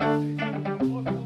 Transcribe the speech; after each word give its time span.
Música 0.00 1.23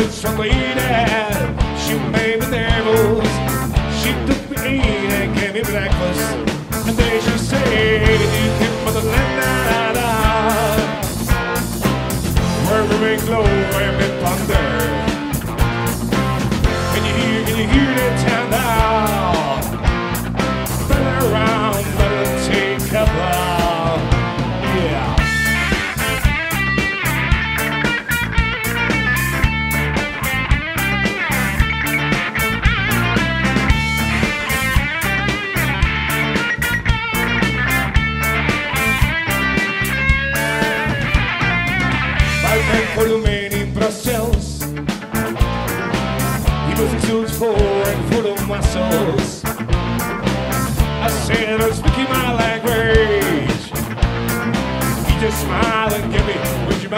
it's 0.00 0.24
a 0.24 0.30
lady. 0.36 1.27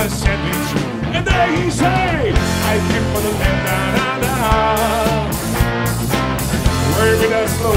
You 0.01 0.09
my 0.09 0.09
sandwich. 0.09 0.83
And 1.15 1.27
then 1.27 1.62
he 1.62 1.70
said, 1.70 2.34
I 2.34 2.77
came 2.89 3.06
for 3.12 3.20
the 3.20 3.33
land, 3.41 3.97
da, 3.97 4.11
da. 4.25 4.37
Where 6.97 7.17
we 7.19 7.27
the 7.29 7.48
slow 7.48 7.77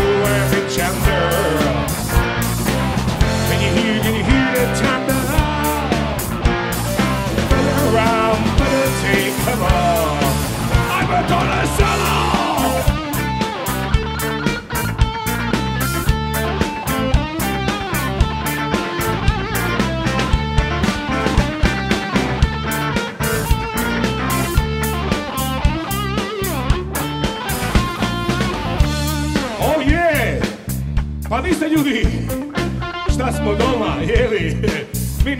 the 0.52 0.62
chamber. 0.76 1.26
Can 3.48 3.60
you 3.64 3.72
hear, 3.78 3.96
can 4.04 4.14
you 4.16 4.24
hear 4.24 4.48
the 4.56 4.66
thunder? 4.80 5.24
Better 7.50 7.96
around, 7.96 8.42
better 8.58 8.90
take 9.02 9.36
cover. 9.46 10.03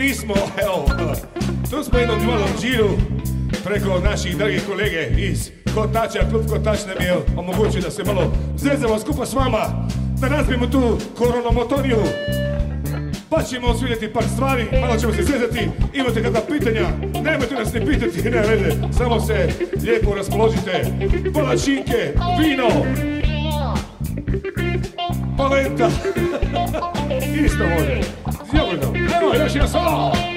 Nismo, 0.04 0.34
evo, 0.62 0.86
tu 1.70 1.84
smo 1.84 1.98
jednom 1.98 2.26
malom 2.26 2.48
džiru 2.60 2.88
preko 3.64 4.00
naših 4.00 4.36
dragih 4.36 4.62
kolege 4.66 5.08
iz 5.16 5.50
Kotača, 5.74 6.28
klub 6.30 6.42
Kotač 6.48 6.78
nam 6.86 7.06
je 7.06 7.14
omogućio 7.36 7.80
da 7.80 7.90
se 7.90 8.04
malo 8.04 8.32
zezamo 8.56 8.98
skupa 8.98 9.26
s 9.26 9.32
vama, 9.32 9.88
da 10.20 10.28
razbijemo 10.28 10.66
tu 10.66 10.98
koronomotoniju, 11.18 11.96
pa 13.30 13.42
ćemo 13.42 13.66
osvidjeti 13.66 14.12
par 14.12 14.24
stvari, 14.34 14.66
malo 14.80 14.96
ćemo 14.96 15.12
se 15.12 15.22
zezati, 15.22 15.68
imate 15.94 16.22
kakva 16.22 16.40
pitanja, 16.40 16.88
nemojte 17.22 17.54
nas 17.54 17.72
ne 17.72 17.86
pitati, 17.86 18.30
ne 18.30 18.40
veze, 18.40 18.70
samo 18.98 19.20
se 19.20 19.48
lijepo 19.82 20.14
raspoložite, 20.14 20.86
palačinke, 21.34 22.12
vino, 22.38 22.68
Polenta. 25.36 25.90
Isto 27.44 27.64
može. 27.64 28.23
Zjogledno. 29.32 29.80
Evo, 29.80 30.33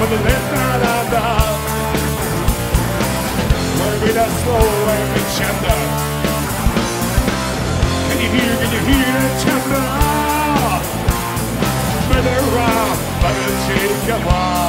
for 0.00 0.06
the 0.06 0.16
lesson 0.16 0.80
of 0.92 1.12
love. 1.12 1.60
Word 3.80 4.00
with 4.00 4.14
that 4.16 4.32
slow 4.40 4.64
and 4.94 5.04
crescendo. 5.12 5.76
Can 8.08 8.18
you 8.24 8.30
hear, 8.32 8.52
can 8.60 8.70
you 8.76 8.82
hear 8.88 9.12
the 9.24 9.32
tempo? 9.44 9.82
Better 12.08 12.40
off, 12.64 12.98
better 13.20 13.52
take 13.68 14.08
a 14.08 14.18
while. 14.26 14.59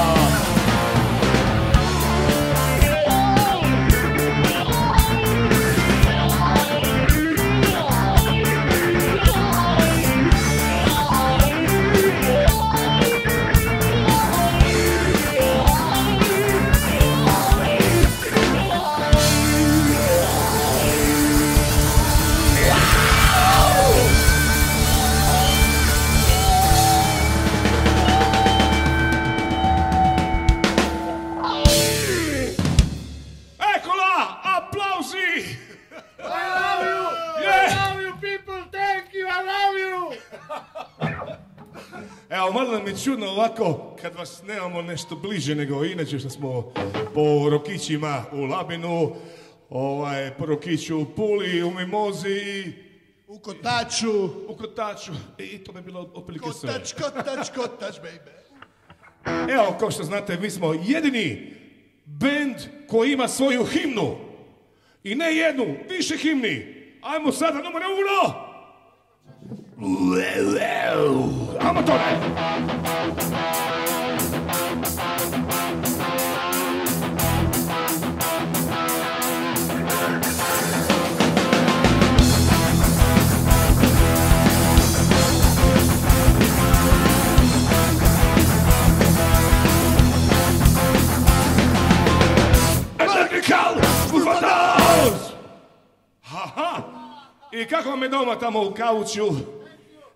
Ovako 43.42 43.96
kad 44.02 44.16
vas 44.16 44.44
nemamo 44.44 44.82
nešto 44.82 45.16
bliže 45.16 45.56
nego 45.56 45.86
inače 45.86 46.20
što 46.20 46.30
smo 46.30 46.74
po 47.14 47.50
Rokićima 47.50 48.24
u 48.34 48.46
Labinu, 48.46 49.16
ovaj, 49.70 50.32
po 50.38 50.46
Rokiću 50.46 51.00
u 51.00 51.06
Puli, 51.06 51.64
u 51.64 51.72
Mimozi 51.72 52.30
i 52.30 52.74
U 53.28 53.40
kotaču. 53.40 54.26
u 54.48 54.56
Kotaču. 54.56 55.12
I 55.38 55.58
to 55.58 55.72
bi 55.72 55.82
bilo 55.82 56.12
otprilike 56.14 56.50
sve. 56.52 56.74
Kotač, 56.74 56.94
kotač, 56.94 57.50
kotač, 57.56 57.96
baby. 57.96 58.32
Evo, 59.54 59.76
kao 59.80 59.92
što 59.92 60.04
znate, 60.04 60.38
mi 60.38 60.50
smo 60.50 60.74
jedini 60.74 61.54
bend 62.06 62.56
koji 62.88 63.12
ima 63.12 63.28
svoju 63.28 63.66
himnu. 63.66 64.16
I 65.04 65.16
ne 65.16 65.36
jednu, 65.36 65.66
više 65.90 66.18
himni. 66.18 66.76
Ajmo 67.02 67.32
sada 67.32 67.58
numero 67.58 67.86
uno. 67.86 68.51
I 97.52 97.66
kako 97.66 97.90
je 98.04 98.10
doma 98.10 98.36
tamo 98.36 98.62
u 98.68 98.74
kauču, 98.74 99.30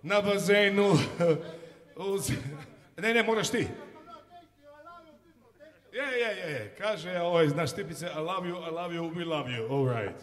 na 0.06 0.20
bazenu, 0.20 0.98
uz... 1.96 2.30
Ne, 2.96 3.14
ne, 3.14 3.22
moraš 3.22 3.50
ti. 3.50 3.66
Je, 5.92 6.18
je, 6.20 6.52
je. 6.52 6.74
Kaže, 6.78 7.20
ovaj, 7.20 7.48
znaš, 7.48 7.74
tipice, 7.74 8.06
I 8.06 8.18
love 8.18 8.48
you, 8.48 8.68
I 8.68 8.70
love 8.70 8.94
you, 8.94 9.14
we 9.14 9.24
love 9.24 9.50
you, 9.50 9.72
all 9.72 9.88
right. 9.88 10.14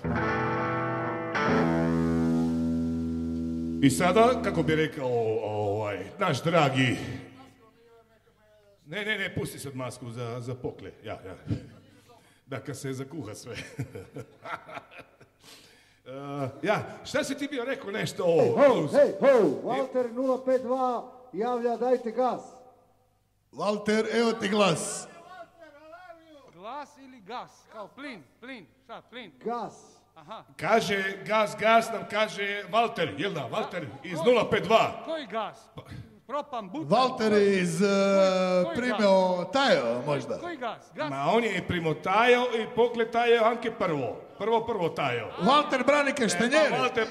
I 3.83 3.89
sada, 3.89 4.41
kako 4.43 4.63
bi 4.63 4.75
rekao, 4.75 5.09
ovaj, 5.43 5.99
naš 6.19 6.43
dragi... 6.43 6.97
Ne, 8.85 9.05
ne, 9.05 9.17
ne, 9.17 9.35
pusti 9.35 9.59
sad 9.59 9.75
masku 9.75 10.11
za, 10.11 10.39
za 10.39 10.55
pokle, 10.55 10.91
ja, 11.03 11.19
ja. 11.25 11.35
Da, 12.45 12.59
kad 12.59 12.77
se 12.77 12.93
zakuha 12.93 13.35
sve. 13.35 13.55
Uh, 16.05 16.49
ja, 16.61 16.83
šta 17.05 17.23
si 17.23 17.37
ti 17.37 17.47
bio 17.47 17.65
rekao 17.65 17.91
nešto 17.91 18.23
o... 18.23 18.55
Ho, 18.55 18.87
hej, 18.87 19.13
ho, 19.19 19.27
Walter 19.63 20.13
052 20.13 21.01
javlja 21.33 21.77
dajte 21.77 22.11
gas. 22.11 22.41
Walter, 23.51 24.05
evo 24.13 24.31
ti 24.31 24.49
glas. 24.49 25.07
Glas 26.53 26.97
ili 26.97 27.21
gas? 27.21 27.51
Kao 27.71 27.87
plin, 27.87 28.23
plin, 28.39 28.65
šta, 28.83 29.01
plin? 29.09 29.31
Gas. 29.43 29.73
Aha. 30.15 30.43
Kaže, 30.57 31.23
gas, 31.25 31.55
gas 31.59 31.91
nam 31.91 32.05
kaže 32.09 32.63
Walter, 32.71 33.13
jel 33.17 33.33
da, 33.33 33.49
Walter 33.51 33.85
iz 34.03 34.17
052. 34.17 35.05
Koji 35.05 35.27
gas? 35.27 35.69
Propan, 36.27 36.69
butan. 36.69 36.89
Walter 36.89 37.31
je 37.33 37.61
iz 37.61 37.81
uh, 37.81 37.89
Tajo 39.53 40.01
možda. 40.05 40.39
Koji 40.39 40.57
gas? 40.57 40.91
Gas? 40.95 41.09
Ma 41.09 41.31
on 41.33 41.43
je 41.43 41.57
i 41.57 41.67
primotajao 41.67 42.45
i 42.45 42.75
pokletajao 42.75 43.45
Anke 43.45 43.71
prvo. 43.71 44.21
Prvo, 44.37 44.65
prvo 44.65 44.89
tajao. 44.89 45.31
Walter 45.41 45.85
brani 45.85 46.09
Ma, 46.09 46.15
kaštanjere. 46.15 46.69
Walter, 46.69 47.05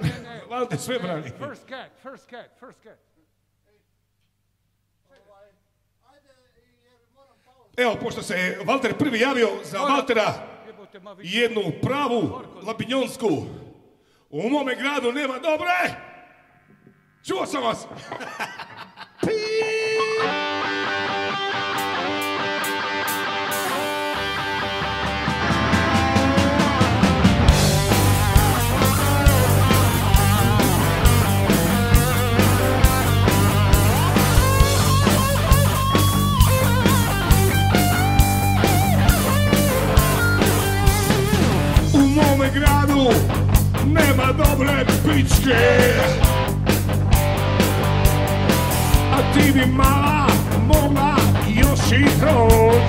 Walter 0.50 0.76
sve 0.76 0.98
brani. 0.98 1.22
First 1.22 1.68
cat, 1.68 1.90
first 2.02 2.30
cat, 2.30 2.46
first 2.60 2.82
cat. 2.82 2.98
Evo, 7.76 7.96
pošto 8.02 8.22
se 8.22 8.34
je 8.34 8.60
Walter 8.64 8.92
prvi 8.98 9.20
javio 9.20 9.48
za 9.64 9.78
vi... 9.78 11.28
jednu 11.28 11.62
pravu 11.82 12.40
labinjonsku. 12.66 13.28
U 14.30 14.48
mome 14.48 14.74
gradu 14.74 15.12
nema 15.12 15.38
dobre! 15.38 15.94
Čuo 17.26 17.46
sam 17.46 17.62
vas! 17.62 17.86
Gradu 42.54 43.10
nema 43.86 44.32
dobre 44.32 44.84
pičke 45.04 46.31
ti 49.34 49.52
bi 49.52 49.66
mala 49.66 50.26
mogla 50.66 51.16
još 51.48 51.92
i 51.92 52.04
proć 52.20 52.82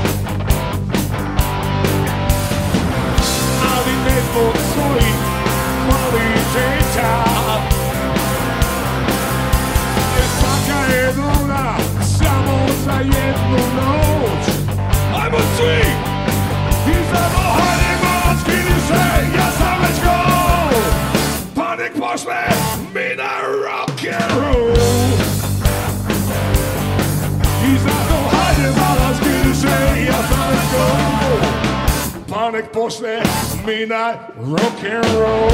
Ali 3.74 3.94
ne 4.06 4.22
zbog 4.32 4.54
svojih 4.74 5.16
kvaliteta 5.86 7.24
Jer 10.16 10.26
svaka 10.40 10.94
je 10.94 11.14
dobra 11.14 11.76
samo 12.20 12.68
za 12.86 12.94
jednu 12.94 13.58
noć. 13.76 14.56
Ajmo 15.24 15.38
svi! 15.58 15.82
I 16.88 16.96
zabohavimo, 17.12 18.42
skini 18.42 18.80
se, 18.88 19.38
ja 19.38 19.52
sam 19.52 19.82
već 19.82 20.04
go 20.04 20.20
Pa 21.56 21.76
nek 21.76 21.94
počne 21.94 22.48
mi 22.94 23.16
na 23.16 23.32
rock 23.42 24.04
malo 29.64 29.72
skini 29.72 30.06
se, 30.06 30.06
ja 30.06 30.14
sam 30.14 30.50
već 30.50 30.60
go 30.72 30.86
Pa 32.30 32.52
nek 32.52 32.72
počne 32.72 33.22
mi 33.66 33.86
na 33.86 34.14
rock 34.38 34.84
and 34.84 35.06
roll 35.20 35.52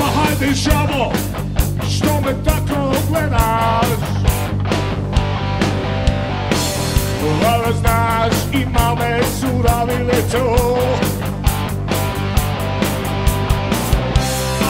Ma 0.00 0.06
hajde 0.06 0.54
žabo, 0.54 1.12
što 1.90 2.20
me 2.20 2.44
tako 2.44 2.92
gledaš? 3.08 3.86
Valjda 7.42 8.05
znaš, 8.28 8.62
ima 8.62 8.94
me 8.94 9.20
suravile 9.40 10.14
to 10.32 10.76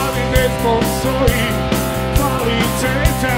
Ali 0.02 0.20
ne 0.32 0.48
zbog 0.60 0.82
svojih 1.02 1.54
kvaliteta 2.16 3.36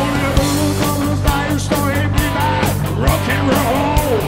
Oni 0.00 0.24
vrlo 0.36 0.68
dobro 0.80 1.16
znaju 1.16 1.58
što 1.58 1.88
je 1.88 2.08
bila 2.12 2.50
rock 3.00 3.28
and 3.38 3.50
roll. 3.50 4.20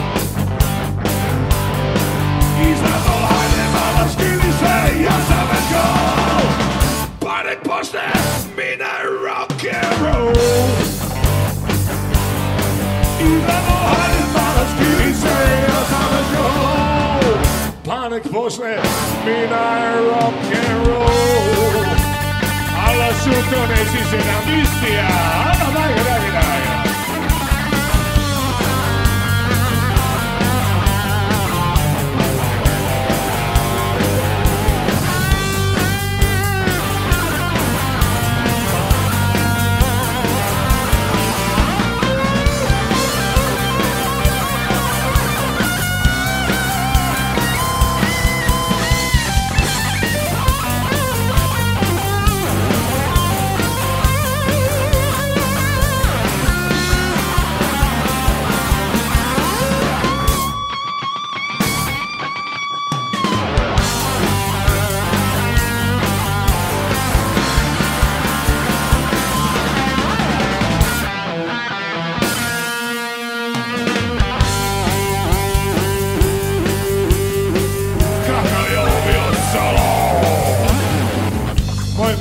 I 2.61 2.75
zato 2.75 3.11
hajde 3.27 3.63
mala 3.73 4.09
skini 4.13 4.53
se, 4.59 5.03
ja 5.03 5.17
sam 5.27 5.47
već 5.51 5.71
go 5.71 5.87
Pa 7.19 7.43
nek 7.43 7.59
počne 7.63 7.99
mi 8.57 8.77
na 8.77 8.93
rock 9.25 9.63
and 9.63 10.05
roll 10.05 10.76
počne 18.47 18.79
mi 19.25 19.43
na 19.51 19.99
rock 20.07 20.39
and 20.55 20.87
roll. 20.87 21.85
Alla 22.85 23.11
su 23.23 23.29
ne 23.29 23.81
si 23.91 24.01
se 24.09 24.17
namistija, 24.17 25.07
alla 25.51 25.67
daj, 25.73 26.56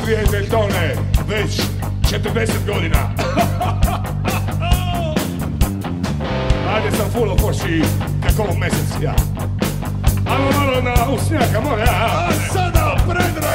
prijatelj 0.07 0.49
Tone, 0.49 0.95
već 1.29 1.61
40 2.03 2.67
godina. 2.67 2.99
Ajde 6.75 6.97
sam 6.97 7.11
full 7.13 7.37
koši, 7.37 7.83
kako 8.27 8.43
ovog 8.43 8.59
meseca. 8.59 9.15
Alo 10.27 10.53
malo 10.61 10.83
na 10.83 10.95
usnjaka, 11.15 11.61
mora. 11.61 11.85
A 11.91 12.29
sada 12.53 12.97
Predrag 13.09 13.46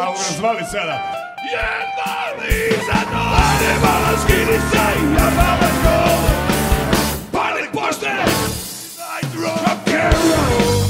A 0.00 0.04
razvali 0.06 0.64
sada. 0.72 1.22
Jedna 1.52 2.14
iza 2.48 3.00
noć 3.12 3.32
Ajde 3.48 3.72
mala 3.82 4.18
skini 4.22 4.58
se 4.70 4.86
Ja 5.18 5.30
mala 5.36 5.68
školu 5.78 6.30
Pali 7.32 7.62
pošte! 7.72 8.08
Night 8.08 9.34
rock 9.42 9.88
and 9.88 10.14
roll 10.30 10.82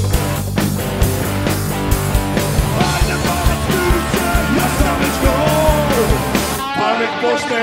Ajde 2.79 3.15
mala 3.25 3.55
skini 3.63 4.01
se 4.11 4.27
Ja 4.57 4.67
sam 4.77 4.95
već 4.99 5.15
gol 5.23 6.07
Pali 6.77 7.07
pošte! 7.21 7.61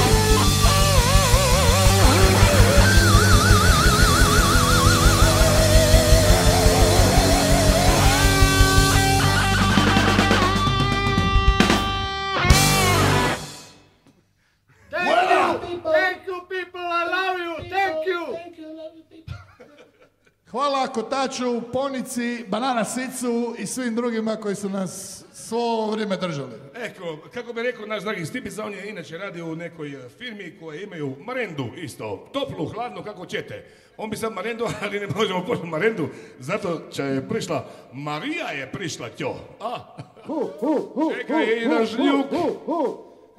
Hvala 20.64 20.88
Kotaču, 20.88 21.62
Ponici, 21.74 22.46
Banana 22.48 22.86
Sicu 22.86 23.56
i 23.58 23.66
svim 23.66 23.96
drugima 23.96 24.36
koji 24.36 24.56
su 24.56 24.70
nas 24.70 25.24
svo 25.34 25.58
ovo 25.58 25.92
vrijeme 25.92 26.18
držali. 26.18 26.54
Eko, 26.76 27.18
kako 27.34 27.54
bi 27.54 27.64
rekao 27.64 27.86
naš 27.86 28.04
dragi 28.04 28.26
Stipica, 28.26 28.66
on 28.66 28.74
je 28.74 28.90
inače 28.90 29.18
radio 29.18 29.46
u 29.46 29.56
nekoj 29.56 29.94
e, 29.94 30.10
firmi 30.10 30.58
koje 30.60 30.84
imaju 30.84 31.16
marendu 31.20 31.66
isto, 31.78 32.30
toplu, 32.34 32.66
hladnu, 32.66 33.04
kako 33.04 33.26
ćete. 33.26 33.66
On 33.98 34.10
bi 34.10 34.18
sad 34.18 34.34
marendu, 34.34 34.68
ali 34.82 35.00
ne 35.00 35.08
možemo 35.16 35.46
poći 35.46 35.66
marendu, 35.66 36.08
zato 36.40 36.82
će 36.92 37.04
je 37.04 37.30
prišla, 37.30 37.70
Marija 37.94 38.48
je 38.48 38.72
prišla 38.72 39.10
tjo. 39.10 39.36
A, 39.60 39.96
Hu, 40.26 40.50
hu, 40.60 40.92
hu, 40.94 41.12
Čekaj, 41.18 41.46
hu, 41.46 41.52
i 41.52 41.68
naš 41.68 41.96
hu, 41.96 42.04
ljuk. 42.04 42.26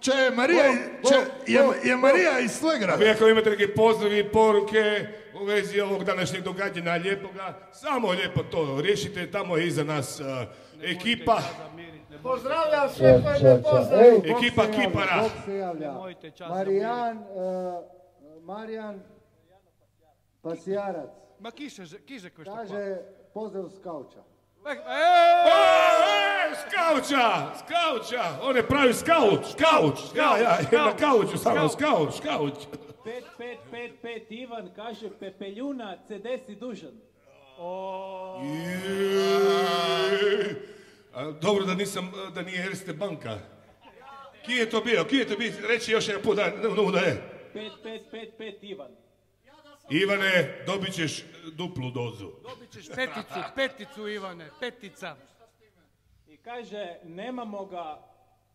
Če 0.04 0.16
je 0.18 0.30
Marija, 0.37 0.64
če, 1.00 1.18
je, 1.49 1.61
je 1.88 1.94
Marija 1.96 2.38
iz 2.44 2.52
Slegra. 2.52 2.96
vi 3.00 3.08
ako 3.08 3.28
imate 3.28 3.50
neke 3.50 3.70
pozdravi 3.75 4.18
i 4.18 4.25
poruke 4.28 4.82
u 5.40 5.44
vezi 5.44 5.80
ovog 5.80 6.04
današnjeg 6.04 6.42
događanja 6.42 6.92
lijepoga, 6.92 7.58
samo 7.73 8.11
lijepo 8.11 8.42
to 8.42 8.80
riješite, 8.80 9.30
tamo 9.30 9.56
je 9.56 9.66
iza 9.66 9.84
nas 9.84 10.20
e, 10.20 10.25
ekipa. 10.82 11.38
Pozdravljam 12.23 12.88
sve 12.90 13.23
koji 13.23 13.42
me 13.42 13.61
Bog 13.61 14.26
Ekipa 14.26 14.66
kipara. 14.66 15.25
Marijan, 16.49 17.18
uh, 17.18 17.25
Marijan 18.42 19.02
Pasijarac. 20.42 21.11
Ma 21.38 21.50
kiše, 21.50 21.82
kiže 22.06 22.30
koje 22.30 22.44
što 22.44 22.54
Kaže 22.54 22.96
pozdrav 23.34 23.68
s 23.68 23.78
kauča. 23.82 24.33
Skauča, 26.61 27.52
skauča, 27.59 28.38
on 28.42 28.56
je 28.56 28.66
pravi 28.66 28.94
skaut, 28.94 29.47
skauč, 29.50 29.99
ja, 30.16 30.38
ja, 30.38 30.59
na 30.73 30.97
kauču 30.97 31.38
samo, 31.38 31.68
skauč, 31.68 32.14
skauč. 32.14 32.54
5555 33.04 34.21
Ivan 34.28 34.71
kaže 34.76 35.11
Pepeljuna, 35.21 35.97
CD 36.09 36.26
si 36.47 36.54
dužan. 36.54 36.92
Dobro 41.40 41.64
da 41.64 41.75
nisam, 41.75 42.12
da 42.35 42.42
nije 42.42 42.66
Erste 42.66 42.92
banka. 42.92 43.38
Kije 44.47 44.59
je 44.59 44.71
to 44.71 44.80
bio, 44.80 45.04
kije 45.04 45.21
je 45.21 45.28
to 45.28 45.37
bio, 45.37 45.52
reći 45.68 45.92
još 45.92 46.09
jedan 46.09 46.23
put 46.23 46.37
da, 46.37 46.50
da, 46.50 46.90
da 46.92 46.99
je. 46.99 47.23
5555 47.54 48.54
Ivan. 48.62 49.03
Ivane, 49.90 50.62
dobit 50.66 50.94
ćeš 50.94 51.24
duplu 51.52 51.90
dozu. 51.90 52.30
Dobit 52.42 52.70
ćeš 52.72 52.86
peticu, 52.94 53.40
peticu 53.54 54.08
Ivane, 54.08 54.50
petica. 54.60 55.16
I 56.28 56.36
kaže, 56.36 56.96
nemamo 57.04 57.64
ga, 57.64 58.02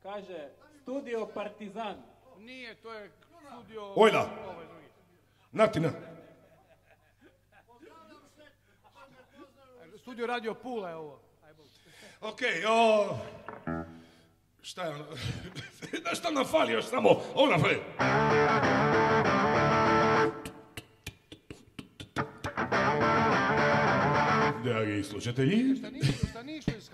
kaže, 0.04 0.50
studio 0.82 1.26
Partizan. 1.34 2.04
Nije, 2.38 2.76
to 2.76 2.94
je 2.94 3.12
studio... 3.48 3.94
Ojla. 3.96 4.30
Natina. 5.52 5.90
Studio 10.02 10.28
Radio 10.28 10.54
Pula 10.54 10.90
je 10.90 10.96
ovo. 10.96 11.22
Ok, 12.22 12.40
o... 12.70 13.18
Šta 14.62 14.84
je 14.84 14.90
ono? 14.90 15.06
Šta 16.20 16.32
nam 16.32 16.46
fali 16.46 16.74
još 16.74 16.86
samo? 16.86 17.10
Ovo 17.36 17.48
nam 17.48 17.62
fali. 17.62 17.80
Dragi 24.64 25.04
slušatelji, 25.04 25.76
Šta 25.76 25.90
nisu, 25.90 26.28
šta 26.30 26.44
nisu 26.44 26.72
iz 26.78 26.90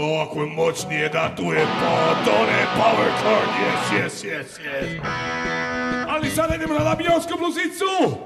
ovako 0.00 0.40
je 0.40 0.46
moćnije 0.46 1.08
da 1.08 1.34
tu 1.36 1.42
je 1.42 1.66
pa, 1.80 2.14
to 2.24 2.46
ne 2.46 2.66
power 2.76 3.10
chord, 3.22 3.48
yes, 3.60 3.98
yes, 3.98 4.24
yes, 4.24 4.60
yes. 4.64 5.00
Ali 6.08 6.30
sada 6.30 6.54
idemo 6.54 6.74
na 6.74 6.84
labijonsku 6.84 7.38
bluzicu. 7.38 8.18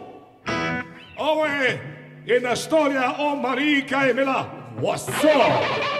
Ovo 1.16 1.46
je 1.46 1.80
jedna 2.26 2.56
storija 2.56 3.14
o 3.18 3.36
Mariji 3.36 3.84
bila 4.14 4.50
What's 4.80 5.08
up? 5.08 5.97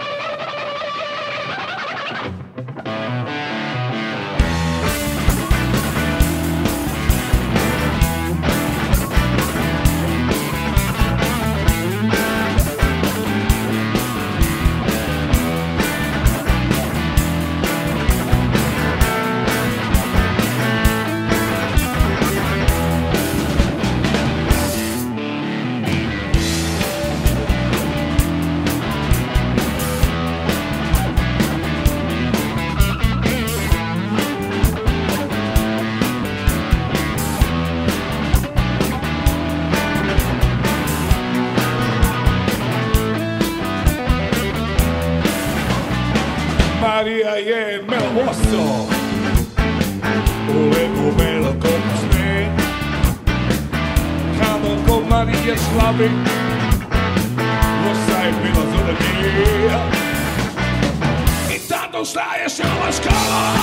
não 61.99 62.05
staje 62.05 62.49
się 62.49 62.63
łaskawa 62.81 63.53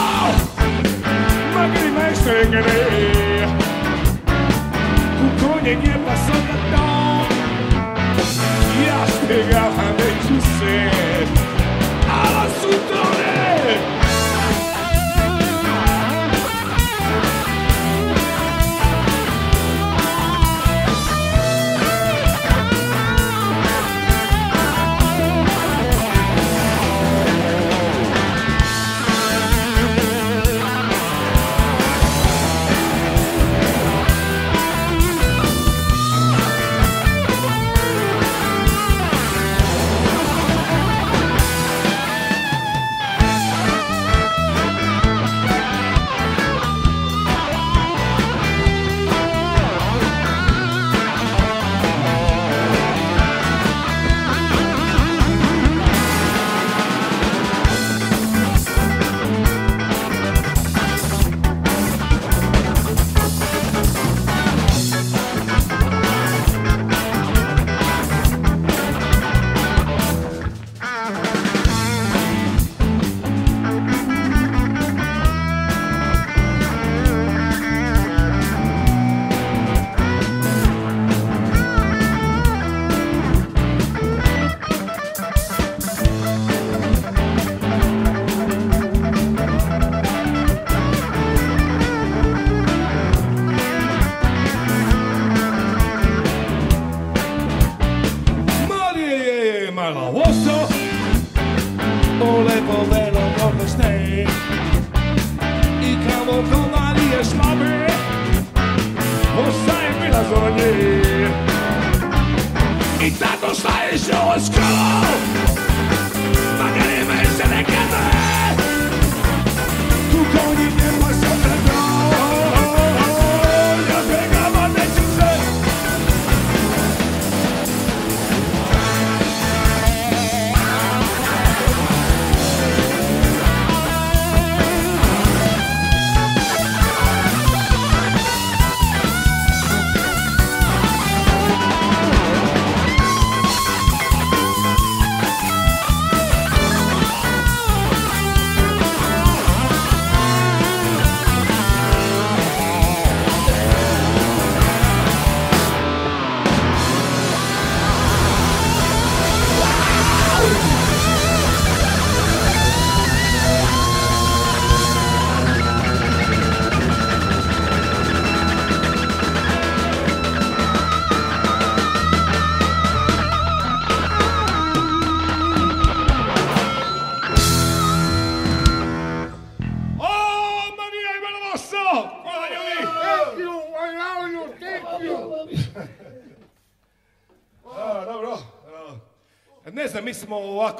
Magri 1.55 1.91
najszczej 1.93 2.45
coneguinha 2.45 3.49
Kukonie 5.19 5.77
nie 5.77 5.95
pasuje 6.07 6.57
e 8.87 9.03
as 9.03 9.11
szpygałem 9.11 9.86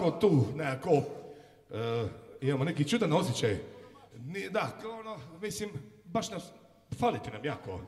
ovako 0.07 0.21
tu, 0.21 0.45
nekako, 0.57 0.91
e, 1.71 2.09
imamo 2.41 2.65
neki 2.65 2.89
čudan 2.89 3.13
osjećaj. 3.13 3.59
Ni- 4.17 4.51
da, 4.51 4.71
ono, 5.01 5.17
mislim, 5.43 5.71
baš 6.05 6.31
nas, 6.31 6.43
falite 6.99 7.31
nam 7.31 7.45
jako. 7.45 7.81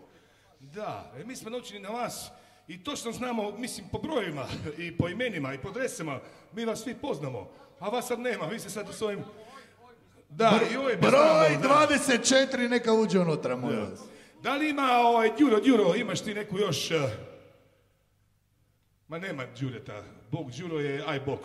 Da, 0.60 1.12
e, 1.16 1.24
mi 1.24 1.36
smo 1.36 1.50
naučeni 1.50 1.80
na 1.80 1.88
vas 1.88 2.30
i 2.68 2.84
točno 2.84 3.12
znamo, 3.12 3.50
mislim, 3.50 3.86
po 3.88 3.98
brojevima 3.98 4.46
i 4.78 4.96
po 4.96 5.08
imenima 5.08 5.54
i 5.54 5.58
po 5.58 5.68
adresama, 5.68 6.20
mi 6.52 6.64
vas 6.64 6.82
svi 6.82 6.94
poznamo, 6.94 7.50
a 7.78 7.88
vas 7.88 8.06
sad 8.06 8.20
nema, 8.20 8.44
vi 8.46 8.58
ste 8.58 8.70
sad 8.70 8.88
u 8.88 8.92
svojim... 8.92 9.20
Da, 10.28 10.60
i 10.72 10.76
ovaj 10.76 10.96
bez 10.96 11.10
Broj 11.10 11.48
znamo, 11.60 11.62
da. 11.78 11.86
24 11.88 12.68
neka 12.68 12.92
uđe 12.92 13.18
unutra, 13.18 13.56
molim 13.56 13.80
vas. 13.80 14.00
Da 14.42 14.54
li 14.54 14.70
ima 14.70 14.82
ovaj 14.92 15.30
Đuro, 15.38 15.60
Đuro, 15.60 15.94
imaš 15.94 16.20
ti 16.20 16.34
neku 16.34 16.58
još... 16.58 16.90
eh, 16.90 17.10
Ma 19.08 19.18
nema 19.18 19.44
Đureta, 19.60 20.02
Bog 20.30 20.50
Đuro 20.50 20.78
je 20.80 21.04
aj 21.06 21.20
Bog. 21.20 21.38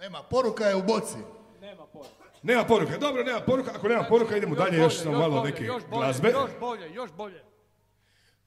Nema, 0.00 0.22
poruka 0.22 0.64
je 0.64 0.76
u 0.76 0.82
boci. 0.82 1.16
Nema 1.60 1.86
pojma. 1.86 2.08
Nema 2.42 2.64
poruka, 2.64 2.98
dobro, 2.98 3.24
nema 3.24 3.40
poruka, 3.40 3.70
ako 3.74 3.88
nema 3.88 4.04
poruka 4.04 4.36
idemo 4.36 4.54
dalje, 4.54 4.78
još 4.78 4.96
samo 4.96 5.18
malo 5.18 5.30
bolje, 5.30 5.50
neke 5.52 5.64
još 5.64 5.82
bolje, 5.82 5.98
glazbe. 5.98 6.28
Još 6.30 6.50
bolje, 6.60 6.94
još 6.94 7.10
bolje. 7.12 7.42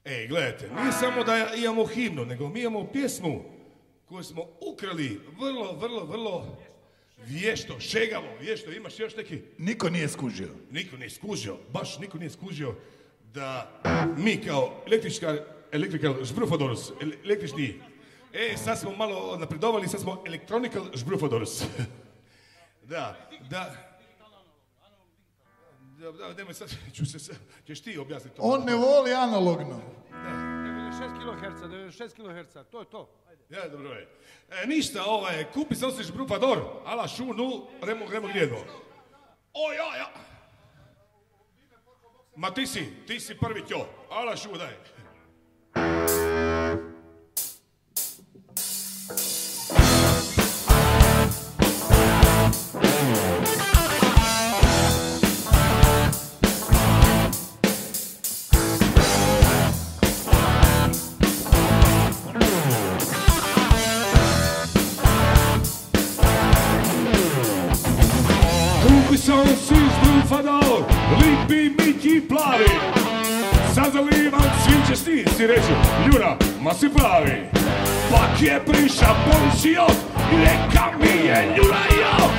Ej, 0.05 0.27
gledajte, 0.27 0.69
nije 0.71 0.91
samo 0.91 1.23
da 1.23 1.53
imamo 1.55 1.85
himnu, 1.85 2.25
nego 2.25 2.49
mi 2.49 2.59
imamo 2.59 2.87
pjesmu 2.87 3.43
koju 4.05 4.23
smo 4.23 4.41
ukrali 4.63 5.21
vrlo, 5.39 5.71
vrlo, 5.73 6.03
vrlo 6.03 6.57
vješto, 7.17 7.79
šegavo, 7.79 8.27
vješto. 8.41 8.71
Imaš 8.71 8.99
još 8.99 9.15
neki? 9.15 9.41
Niko 9.57 9.89
nije 9.89 10.09
skužio. 10.09 10.49
Niko 10.71 10.97
nije 10.97 11.09
skužio, 11.09 11.57
baš 11.69 11.99
niko 11.99 12.17
nije 12.17 12.29
skužio 12.29 12.75
da 13.33 13.71
mi 14.17 14.37
kao 14.37 14.83
električka, 14.87 15.37
electrical 15.71 16.23
žbrufodorus, 16.23 16.91
ele- 16.91 17.17
električni, 17.23 17.81
e, 18.33 18.57
sad 18.57 18.79
smo 18.79 18.91
malo 18.95 19.37
napredovali, 19.37 19.87
sad 19.87 20.01
smo 20.01 20.23
electronical 20.25 20.83
žbrufodorus. 20.93 21.63
da, 22.91 23.15
da. 23.49 23.73
Da, 25.99 26.11
da, 26.11 26.33
nemoj 26.33 26.53
sad, 26.53 26.69
ću 26.95 27.05
se, 27.05 27.19
sad- 27.19 27.35
ćeš 27.67 27.81
ti 27.81 27.97
objasniti 27.97 28.35
to. 28.35 28.41
On 28.41 28.63
ne 28.63 28.75
voli 28.75 29.13
analogno. 29.13 29.81
96 30.11 31.39
kHz, 31.39 31.61
96 31.61 32.13
kHz, 32.45 32.57
to 32.71 32.79
je 32.79 32.85
to. 32.85 33.09
Ajde. 33.29 33.43
Ja, 33.49 33.67
dobro 33.69 33.89
je. 33.93 34.07
E, 34.51 34.67
ništa, 34.67 35.03
ovaj, 35.05 35.51
kupi 35.51 35.75
se 35.75 35.85
nosiš 35.85 36.11
Brufador, 36.11 36.59
ala 36.85 37.07
šunu, 37.07 37.67
remo, 37.81 38.05
remo 38.11 38.27
gdjedno. 38.27 38.57
O, 39.53 39.71
ja, 39.71 39.97
ja. 39.97 40.09
Ma 42.35 42.51
ti 42.53 42.67
si, 42.67 42.93
ti 43.07 43.19
si 43.19 43.37
prvi 43.37 43.65
tjo, 43.65 43.85
ala 44.09 44.35
šu, 44.35 44.57
daj. 44.57 44.73
Strufador, 70.23 70.85
lipi 71.19 71.69
miki 71.77 72.21
plavi. 72.21 72.69
Sad 73.75 73.93
zalivam 73.93 74.41
svinče 74.65 74.95
snici, 74.95 75.47
reću, 75.47 75.73
Ljura, 76.05 76.37
ma 76.61 76.73
si 76.73 76.89
pravi. 76.89 77.49
Pak 78.11 78.41
je 78.41 78.61
priša 78.65 79.15
policijot 79.25 79.97
i 80.33 80.35
reka 80.37 80.85
mi 80.99 81.27
je 81.27 81.55
Ljura 81.57 81.83
jo, 81.89 82.29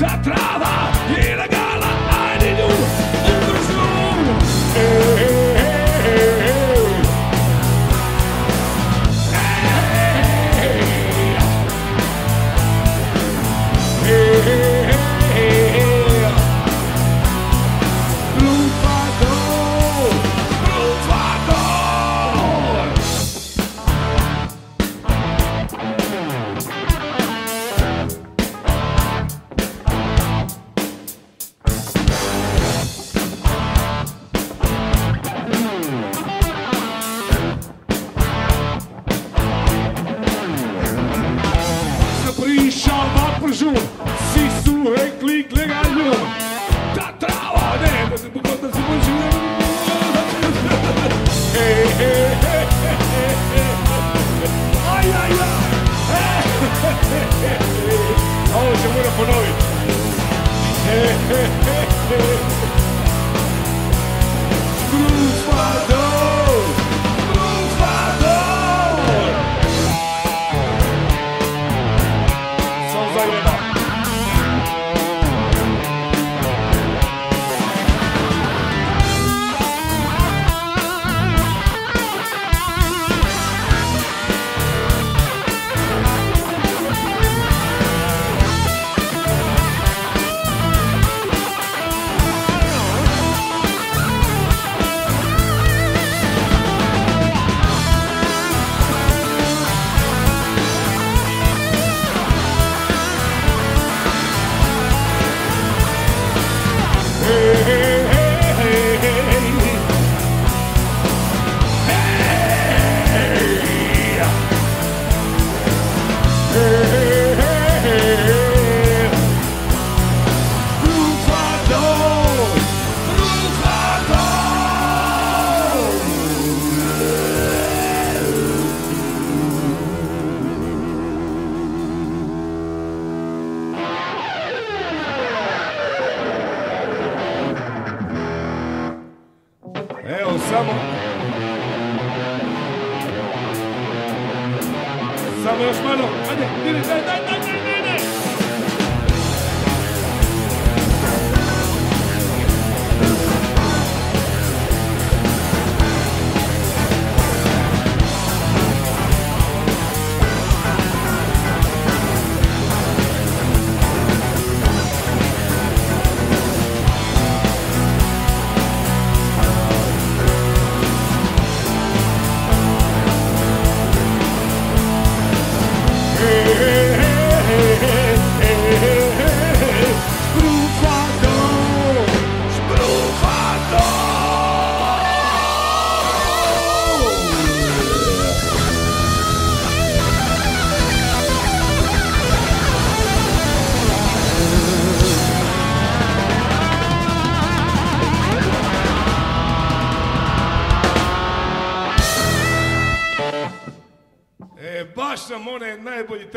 ta 0.00 0.22
trava 0.22 0.92
je 1.16 1.32
ilegala, 1.32 1.90
ajde 2.30 2.56
svi 44.84 44.90
su 44.90 44.94
rekli 44.94 45.46
gledaj 45.50 45.84
njom. 45.96 46.28
Ta 46.94 47.12
trava, 47.18 47.76
ne, 47.82 48.10
da 48.10 48.18
se 48.18 48.28
pogod, 48.30 48.58
da 48.62 48.72
se 48.72 48.78
pođe. 48.88 49.14
Hej, 51.54 51.86
hej, 51.98 52.26
hej, 62.08 62.53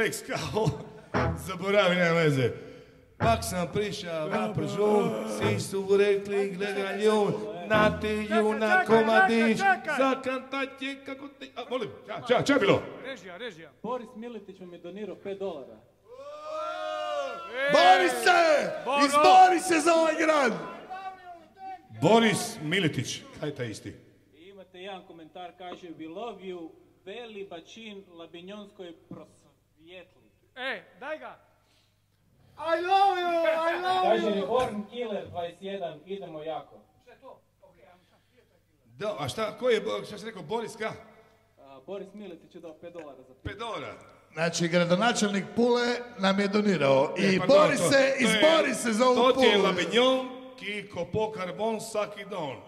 tekst 0.07 0.25
kao 0.27 0.69
zaboravi, 1.47 1.95
nema 1.95 2.19
veze. 2.19 2.51
Pak 3.17 3.43
sam 3.43 3.67
prišao 3.73 4.27
na 4.27 4.53
pržun, 4.53 5.09
svi 5.37 5.59
su 5.59 5.97
rekli 5.97 6.49
gledaj 6.49 7.05
ljun, 7.05 7.33
na 7.67 7.99
ti 7.99 8.27
juna 8.29 8.85
komadić, 8.85 9.57
zakantat 9.97 10.81
je 10.81 11.05
kako 11.05 11.27
ti... 11.27 11.51
A, 11.55 11.63
molim, 11.69 11.89
ča, 12.27 12.41
ča, 12.41 12.55
bilo? 12.59 12.81
Režija, 13.05 13.37
režija. 13.37 13.71
Boris 13.83 14.07
Miletić 14.15 14.59
vam 14.59 14.73
je 14.73 14.79
donirao 14.79 15.15
5 15.15 15.39
dolara. 15.39 15.77
Bori 17.71 18.09
se! 18.09 18.71
Izbori 19.05 19.59
se 19.59 19.79
za 19.79 19.93
ovaj 19.93 20.13
grad! 20.19 20.53
Boris 22.01 22.57
Miletić, 22.61 23.21
kaj 23.39 23.49
je 23.49 23.55
taj 23.55 23.69
isti? 23.69 23.93
I 24.37 24.49
imate 24.49 24.79
jedan 24.79 25.05
komentar, 25.07 25.51
kaže 25.57 25.87
We 25.87 26.15
love 26.15 26.43
you, 26.43 26.69
Beli 27.05 27.47
Bačin, 27.49 28.03
Labinjonskoj 28.13 28.93
prosvjetli. 29.87 30.21
E, 30.55 30.83
daj 30.99 31.17
ga. 31.17 31.39
I 32.57 32.81
love 32.81 33.21
you! 33.21 33.27
I 33.69 33.75
love 33.77 34.03
Kaže 34.03 34.29
Reborn 34.31 34.85
Killer 34.85 35.27
21, 35.31 35.97
idemo 36.05 36.43
jako. 36.43 36.75
Šta 37.01 37.11
je 37.11 37.17
to? 37.21 37.41
Da, 38.85 39.15
a 39.19 39.29
šta, 39.29 39.57
ko 39.57 39.69
je, 39.69 39.81
šta 40.07 40.17
si 40.17 40.25
rekao, 40.25 40.41
Boris 40.43 40.75
ka? 40.75 40.93
A, 41.59 41.79
Boris 41.85 42.07
Miletić 42.13 42.55
je 42.55 42.61
dao 42.61 42.75
5 42.83 42.91
dolara 42.91 43.17
za 43.19 43.33
5 43.43 43.57
dolara. 43.57 43.93
Znači, 44.33 44.67
gradonačelnik 44.67 45.45
Pule 45.55 45.87
nam 46.19 46.39
je 46.39 46.47
donirao. 46.47 47.13
I 47.17 47.25
E, 47.25 47.39
pa 47.39 47.45
bori 47.45 47.77
to- 47.77 47.83
to- 47.83 47.89
se, 47.89 48.13
izbori 48.19 48.73
se 48.73 48.93
za 48.93 49.05
ovu 49.05 49.15
To 49.15 49.31
ti 49.31 49.45
je 49.45 49.53
Pulu. 49.53 49.63
Labignon, 49.63 50.29
ki 50.59 50.89
ko 50.89 51.05
po 51.05 51.31
karbon 51.31 51.81
saki 51.81 52.25
don. 52.25 52.57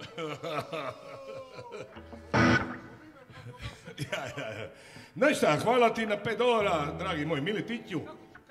ja, 3.98 4.24
ja, 4.38 4.50
ja. 4.52 4.70
Znaš 5.16 5.38
šta, 5.38 5.58
hvala 5.64 5.94
ti 5.94 6.06
na 6.06 6.18
5 6.18 6.38
dolara, 6.38 6.94
dragi 7.00 7.26
moj 7.26 7.42
Miletiću. 7.42 8.00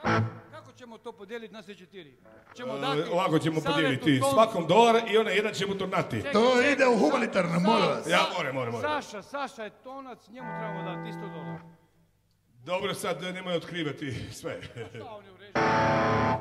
Kako, 0.02 0.24
kako 0.50 0.72
ćemo 0.72 0.98
to 0.98 1.12
podijeliti 1.12 1.54
na 1.54 1.62
sve 1.62 1.74
četiri? 1.74 2.14
Ćemo 2.56 2.76
E, 2.76 2.80
dati 2.80 3.10
Ovako 3.12 3.38
ćemo 3.38 3.60
podijeliti 3.60 4.20
svakom 4.32 4.66
dolar 4.66 5.02
i 5.10 5.18
onaj 5.18 5.34
jedan 5.34 5.52
ćemo 5.52 5.74
to 5.74 5.86
nati. 5.86 6.22
To 6.32 6.62
ide 6.72 6.86
u 6.86 6.98
humanitarno, 6.98 7.60
molim 7.60 7.88
vas. 7.88 8.06
Ja, 8.06 8.20
more, 8.36 8.52
more, 8.52 8.70
more. 8.70 8.88
Saša, 8.88 9.22
Saša 9.22 9.64
je 9.64 9.70
tonac, 9.70 10.28
njemu 10.28 10.48
trebamo 10.58 10.82
dati 10.82 11.08
isto 11.10 11.28
dolar. 11.28 11.60
Dobro, 12.64 12.94
sad 12.94 13.22
nemoj 13.22 13.56
otkrivati 13.56 14.12
sve. 14.32 14.60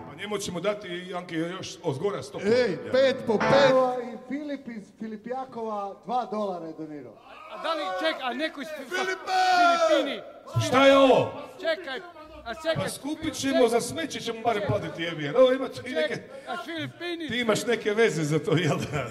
Pa 0.10 0.16
njemu 0.18 0.38
ćemo 0.38 0.60
dati, 0.60 1.14
Anke, 1.16 1.36
još 1.36 1.76
ozgora 1.84 2.24
sto. 2.24 2.40
Ej, 2.40 2.78
pet 2.92 3.16
po 3.28 3.38
pet. 3.38 3.70
Evo 3.70 3.96
i 4.14 4.18
Filip 4.28 4.68
iz 4.68 4.84
Filipjakova 5.00 5.96
dva 6.06 6.26
dolara 6.32 6.66
je 6.66 6.74
donirao. 6.78 7.14
A 7.52 7.64
da 7.64 7.74
li, 7.74 7.82
ček, 8.00 8.16
a 8.24 8.34
neko 8.34 8.62
iz! 8.62 8.68
Filipini. 8.78 10.22
Šta 10.68 10.86
je 10.88 10.98
ovo? 10.98 11.32
Čekaj, 11.60 12.00
a 12.46 12.54
čekaj. 12.54 12.76
Pa 12.84 12.90
skupit 12.90 13.34
ćemo, 13.34 13.68
za 13.68 13.82
smeće 13.82 14.20
ćemo 14.20 14.42
barem 14.42 14.64
platiti 14.68 15.04
jebi. 15.04 15.30
Ovo 15.30 15.52
ima 15.52 15.68
ti 15.70 15.92
neke, 15.92 16.22
a 16.48 16.58
Filipini. 16.66 17.28
ti 17.28 17.40
imaš 17.40 17.66
neke 17.66 17.94
veze 17.94 18.24
za 18.24 18.40
to, 18.40 18.52
jel 18.52 18.78
da? 18.92 19.08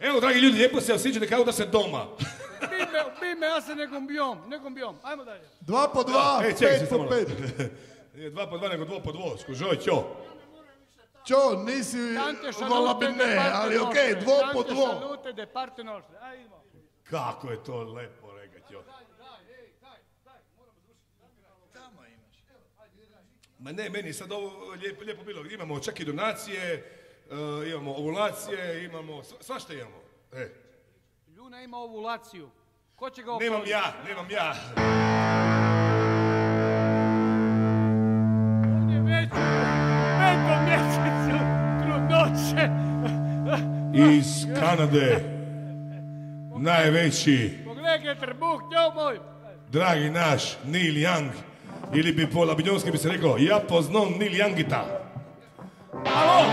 Evo, 0.00 0.20
dragi 0.20 0.38
ljudi, 0.38 0.58
lijepo 0.58 0.80
se 0.80 0.94
osjećate 0.94 1.26
kao 1.26 1.44
da 1.44 1.52
se 1.52 1.66
doma. 1.66 2.04
Bime, 2.60 3.04
bime, 3.20 3.46
ja 3.46 3.60
se 3.60 3.74
nekom 3.74 4.06
bijom, 4.06 4.38
nekom 4.48 4.74
bijom. 4.74 4.96
Ajmo 5.02 5.24
dalje. 5.24 5.48
Dva 5.60 5.88
po 5.94 6.02
dva, 6.02 6.42
Ej, 6.44 6.52
čekaj, 6.58 6.78
pet 6.78 6.88
po 6.88 7.06
pet. 7.08 7.28
Nije 8.18 8.30
dva 8.30 8.46
po 8.46 8.58
dva, 8.58 8.68
nego 8.68 8.84
dvo 8.84 9.00
po 9.00 9.12
dvo, 9.12 9.36
skužoj, 9.38 9.76
ćo. 9.76 10.04
Čo, 11.24 11.36
nisi 11.64 11.96
volabine, 12.68 13.26
de 13.26 13.36
parte 13.36 13.52
ali 13.54 13.78
okej, 13.78 14.14
dvo 14.14 14.34
po 14.52 14.62
dvo. 14.62 14.86
šalute 14.92 15.32
de 15.32 15.46
parte 15.46 15.84
nostre. 15.84 16.16
Ajmo. 16.18 16.62
Kako 17.04 17.50
je 17.50 17.64
to 17.64 17.82
lepo, 17.82 18.32
regat, 18.32 18.70
jo. 18.70 18.82
Ma 23.58 23.72
ne, 23.72 23.90
meni 23.90 24.08
je 24.08 24.14
sad 24.14 24.32
ovo 24.32 24.72
lijepo, 24.72 25.04
lijepo 25.04 25.24
bilo. 25.24 25.44
Imamo 25.44 25.80
čak 25.80 26.00
i 26.00 26.04
donacije, 26.04 26.74
eh, 27.64 27.68
imamo 27.68 27.94
ovulacije, 27.94 28.84
imamo, 28.84 29.12
sva- 29.14 29.42
svašta 29.42 29.74
imamo. 29.74 30.00
E, 30.32 30.48
Ljuna 31.28 31.62
ima 31.62 31.76
ovulaciju. 31.76 32.50
Ko 32.96 33.10
će 33.10 33.22
ga 33.22 33.30
nemam 33.30 33.44
oploditi? 33.46 33.70
ja, 33.70 33.94
nemam 34.06 34.30
ja. 34.30 34.54
Petom 40.18 40.64
mjesecu 40.64 41.38
trudnoće. 41.82 42.68
Iz 44.16 44.46
Kanade, 44.60 45.24
najveći, 46.58 47.58
Pogledaj 47.64 48.14
trbuh, 48.20 48.60
njov 48.72 48.94
moj. 48.94 49.18
dragi 49.72 50.10
naš 50.10 50.42
Neil 50.64 50.94
Young, 50.94 51.30
ili 51.94 52.12
bi 52.12 52.30
po 52.30 52.44
labinjonski 52.44 52.90
bi 52.90 52.98
se 52.98 53.08
rekao, 53.08 53.36
ja 53.38 53.60
poznom 53.68 54.08
Neil 54.18 54.32
Youngita. 54.32 54.82
Alo! 56.14 56.44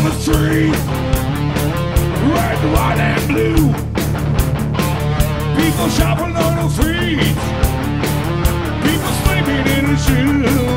The 0.00 0.12
street, 0.12 0.72
red, 2.32 2.60
white, 2.72 2.98
and 2.98 3.28
blue. 3.28 3.72
People 5.60 5.88
shopping 5.90 6.34
on 6.36 6.56
the 6.56 6.68
streets, 6.70 7.42
people 8.82 9.12
sleeping 9.24 9.66
in 9.76 9.84
the 9.92 9.96
shoes. 9.98 10.69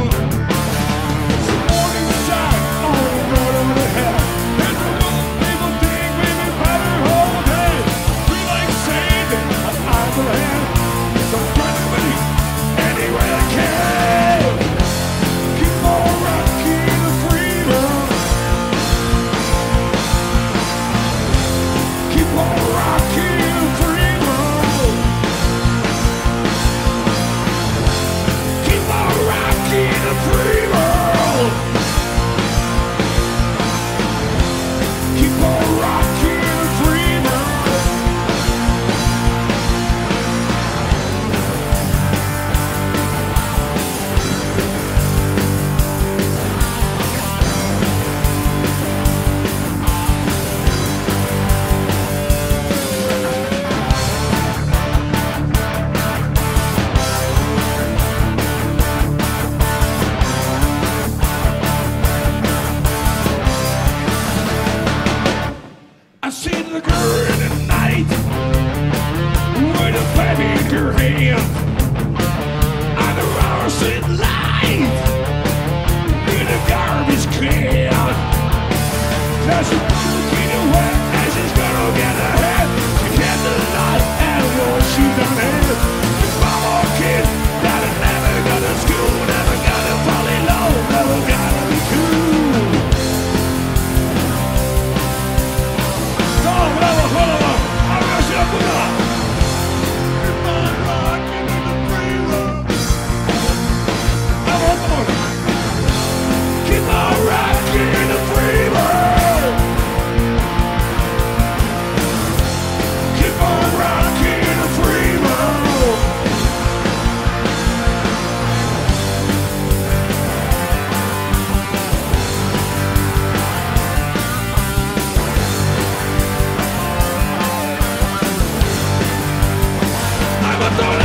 Salvatore 130.63 131.02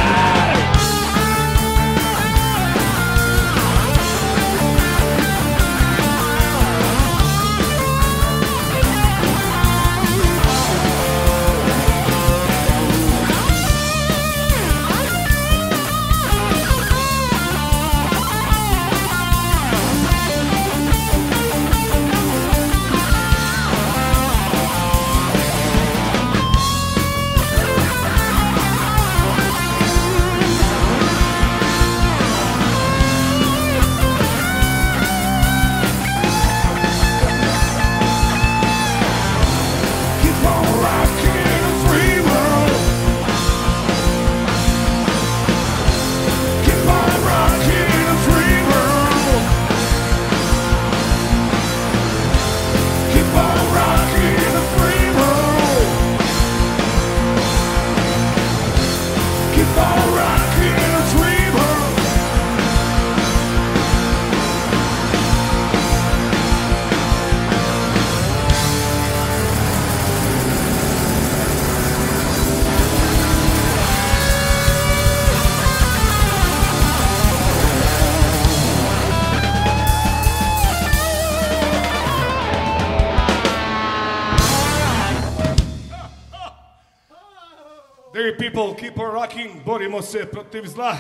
borimo 89.79 90.03
se 90.03 90.27
protiv 90.31 90.67
zla. 90.67 90.97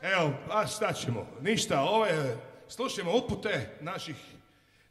Evo, 0.00 0.32
a 0.50 0.66
šta 0.66 0.92
ćemo? 0.92 1.26
Ništa, 1.40 1.80
ove, 1.80 2.36
slušajmo 2.68 3.16
upute 3.16 3.76
naših 3.80 4.16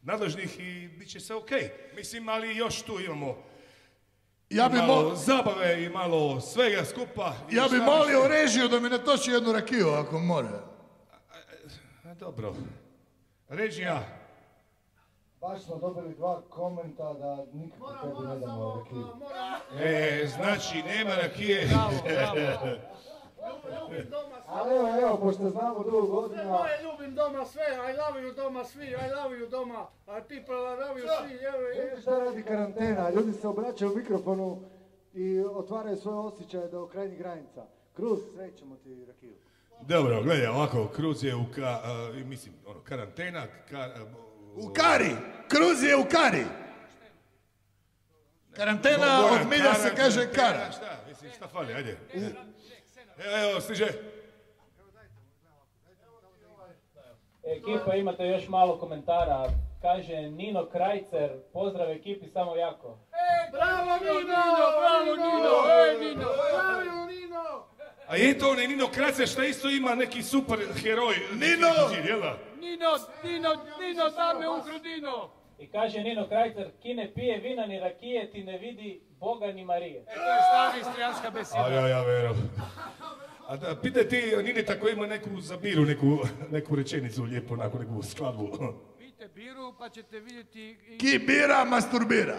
nadležnih 0.02 0.60
i 0.60 0.88
bit 0.88 1.10
će 1.10 1.19
se 1.19 1.36
okej. 1.36 1.71
Mislim, 1.95 2.30
ali 2.30 2.56
još 2.56 2.82
tu 2.82 3.00
imamo 3.00 3.38
Ja 4.50 4.69
bi, 4.69 4.78
malo 4.78 5.15
zabave 5.15 5.84
i 5.84 5.89
malo 5.89 6.41
svega 6.41 6.86
skupa. 6.86 7.34
I 7.52 7.56
ja 7.56 7.67
bi 7.71 7.78
molio 7.78 8.28
režiju 8.28 8.67
da 8.67 8.80
mi 8.80 8.89
ne 8.89 8.97
toči 8.97 9.32
jednu 9.32 9.52
rakiju 9.52 9.89
ako 9.89 10.19
more. 10.19 10.47
A, 12.04 12.13
Dobro. 12.13 12.56
Režija, 13.50 14.20
Baš 15.41 15.62
smo 15.63 15.75
dobili 15.75 16.15
dva 16.15 16.41
komenta 16.49 17.13
da 17.13 17.45
nikako 17.54 17.91
tebi 18.01 18.27
ne 18.27 18.39
damo 18.39 18.75
rakiju. 18.77 19.08
e, 19.80 20.27
znači 20.27 20.84
nema 20.84 21.15
rakije. 21.15 21.69
Ali 24.47 24.75
evo, 24.75 24.88
evo, 25.01 25.17
pošto 25.17 25.49
znamo 25.49 25.84
dugo 25.84 26.01
godina, 26.01 26.43
Moje 26.43 26.84
ljubim 26.84 27.15
doma 27.15 27.45
sve, 27.45 27.63
I 27.73 27.97
love 27.97 28.21
you 28.21 28.36
doma 28.36 28.63
svi, 28.63 28.86
I 28.88 29.12
love 29.23 29.38
you 29.38 29.49
doma, 29.49 29.88
a 30.08 30.21
ti 30.21 30.36
I 30.36 30.51
love 30.51 31.01
you 31.01 31.08
svi, 31.21 31.36
evo, 31.45 31.58
evo. 31.58 31.67
vidite 31.82 32.01
šta 32.01 32.19
radi 32.19 32.43
karantena, 32.43 33.10
ljudi 33.10 33.34
se 33.34 33.47
obraćaju 33.47 33.91
u 33.91 33.95
mikrofonu 33.95 34.62
i 35.13 35.39
otvaraju 35.39 35.97
svoje 35.97 36.17
osjećaje 36.17 36.67
do 36.67 36.88
krajnjih 36.88 37.19
granica. 37.19 37.65
Kruz, 37.95 38.19
srećemo 38.36 38.75
ti 38.75 39.06
rakiju. 39.06 39.34
Dobro, 39.82 40.23
gledaj, 40.23 40.47
ovako, 40.47 40.88
Kruz 40.95 41.23
je 41.23 41.36
u 41.36 41.45
ka, 41.56 41.80
a, 41.84 42.12
mislim, 42.25 42.54
ono, 42.67 42.80
karantena, 42.84 43.45
ka, 43.69 43.89
U 44.55 44.73
kari! 44.73 45.15
Kruz 45.47 45.83
je 45.83 45.95
u 45.95 46.05
kari! 46.11 46.45
Karantena 48.55 49.25
od 49.25 49.47
milja 49.49 49.73
se 49.73 49.95
kaže 49.95 50.31
kara. 50.31 50.71
Šta, 50.71 50.97
mislim, 51.07 51.31
šta 51.31 51.47
fali, 51.47 51.73
ajde. 51.73 51.97
Evo, 53.17 53.37
evo, 53.49 53.61
stiže. 53.61 53.87
Ekipa, 57.43 57.95
imate 57.95 58.27
još 58.27 58.47
malo 58.47 58.79
komentara. 58.79 59.45
Kaže 59.81 60.15
Nino 60.21 60.65
Krajcer, 60.65 61.29
pozdrav 61.53 61.91
ekipi 61.91 62.27
samo 62.27 62.55
jako. 62.55 62.97
Bravo 63.51 63.97
Nino, 63.97 64.41
bravo 64.79 65.15
Nino, 65.15 65.53
ej 65.89 65.99
Nino, 65.99 66.25
bravo 66.51 67.05
Nino. 67.05 67.67
A 68.12 68.15
je 68.15 68.38
to 68.38 68.52
onaj 68.52 68.67
Nino 68.67 68.88
Krace 68.88 69.28
šta 69.28 69.45
isto 69.45 69.69
ima 69.69 69.95
neki 69.95 70.24
super 70.24 70.60
heroj. 70.84 71.15
Nino! 71.34 71.67
Jel 72.08 72.19
da? 72.21 72.38
Nino, 72.60 72.89
Nino, 73.24 73.50
Nino, 73.80 74.10
dame 74.10 74.50
u 74.50 74.62
grudino. 74.63 75.30
I 75.60 75.67
kaže 75.67 76.00
Nino 76.00 76.28
Krajcer, 76.28 76.71
ki 76.82 76.93
ne 76.93 77.13
pije 77.13 77.38
vina 77.39 77.65
ni 77.65 77.80
rakije, 77.80 78.32
ti 78.32 78.43
ne 78.43 78.58
vidi 78.58 79.02
Boga 79.19 79.47
ni 79.47 79.65
Marije. 79.65 80.06
To 80.06 80.12
je 80.12 80.39
stara 80.50 80.78
istrijanska 80.82 81.28
A 81.28 81.32
beseda. 81.32 81.67
ja, 81.67 81.88
ja 81.88 82.02
verujem. 82.02 82.52
A 83.47 83.58
da, 83.58 83.76
pitaj 83.82 84.08
ti, 84.08 84.34
Nini 84.43 84.65
tako 84.65 84.89
ima 84.89 85.08
neku 85.08 85.41
zabiru, 85.41 85.86
neku, 85.86 86.19
neku 86.50 86.76
rečenicu 86.76 87.24
lijepo, 87.24 87.54
onako 87.54 87.80
neku 87.80 88.04
skladbu. 88.04 88.58
Pijte 88.97 89.28
biru 89.28 89.74
pa 89.80 89.89
ćete 89.89 90.19
vidjeti 90.19 90.78
i 90.88 90.97
Ki 90.97 91.19
bira, 91.19 91.65
masturbira. 91.65 92.38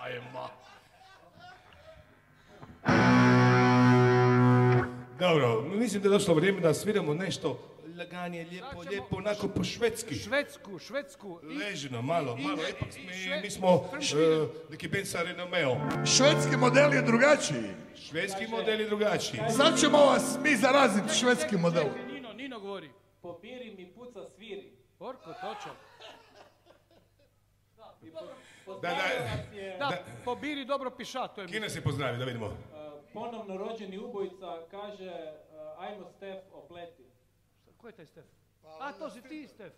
Ajma. 0.00 0.48
Dobro, 5.20 5.62
mislim 5.62 6.02
da 6.02 6.08
je 6.08 6.12
došlo 6.12 6.34
vrijeme 6.34 6.60
da 6.60 6.74
sviramo 6.74 7.14
nešto 7.14 7.58
laganije, 7.98 8.44
lijepo, 8.44 8.80
lijepo, 8.80 9.16
onako 9.16 9.48
po 9.48 9.64
švedski. 9.64 10.14
Švedsku, 10.14 10.78
Švedsku. 10.78 11.40
I- 11.42 11.56
Ležino, 11.56 12.02
malo, 12.02 12.36
i- 12.38 12.42
malo, 12.42 12.58
ipak 12.70 12.88
mi, 12.96 13.40
mi 13.42 13.50
smo 13.50 13.74
uh, 13.74 13.82
neki 14.70 14.88
band 14.88 15.06
sa 15.06 15.22
renomeo. 15.22 15.76
Švedski 16.06 16.56
model 16.56 16.94
je 16.94 17.02
drugačiji. 17.02 17.70
Švedski 17.98 18.46
model 18.46 18.80
je 18.80 18.86
drugačiji. 18.86 19.40
Sad 19.50 19.80
ćemo 19.80 19.98
vas 19.98 20.38
mi 20.44 20.56
zaraziti 20.56 21.14
švedskim 21.14 21.60
modelom. 21.60 21.92
Čekaj, 21.92 22.06
Nino, 22.06 22.32
Nino 22.32 22.60
govori. 22.60 22.90
Po 23.22 23.38
biri 23.38 23.74
mi 23.78 23.86
puca 23.88 24.20
sviri. 24.28 24.72
Orko, 25.00 25.32
točan. 25.32 25.72
Da, 28.66 28.88
da, 28.88 28.96
Da, 29.80 30.04
po 30.24 30.34
biri 30.34 30.64
dobro 30.64 30.90
piša, 30.90 31.28
to 31.28 31.40
je 31.40 31.46
mi. 31.46 31.52
Kine 31.52 31.70
se 31.70 31.80
pozdravi, 31.80 32.18
da 32.18 32.24
vidimo. 32.24 32.56
Ponovno 33.14 33.56
rođeni 33.56 33.98
ubojica 33.98 34.58
kaže 34.70 35.12
uh, 35.12 35.82
ajmo 35.84 36.10
Stef 36.16 36.38
opleti. 36.52 37.02
Ko 37.76 37.86
je 37.86 37.92
taj 37.92 38.06
Stef? 38.06 38.24
A, 38.80 38.92
to 38.92 39.10
si 39.10 39.22
ti, 39.22 39.48
Stef. 39.48 39.72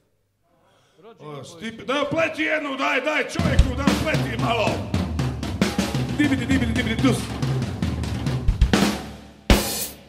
Rođeni 0.99 1.41
O. 1.41 1.45
Stipe, 1.45 1.85
daj 1.85 2.05
pleti 2.11 2.43
jednu, 2.43 2.77
daj, 2.77 3.01
daj 3.01 3.23
čovjeku, 3.29 3.77
daj 3.77 3.95
pleti 4.03 4.43
malo. 4.43 4.67
Dibidi, 6.19 6.47
dibidi, 6.47 6.73
dibidi, 6.73 7.03
dus. 7.03 7.19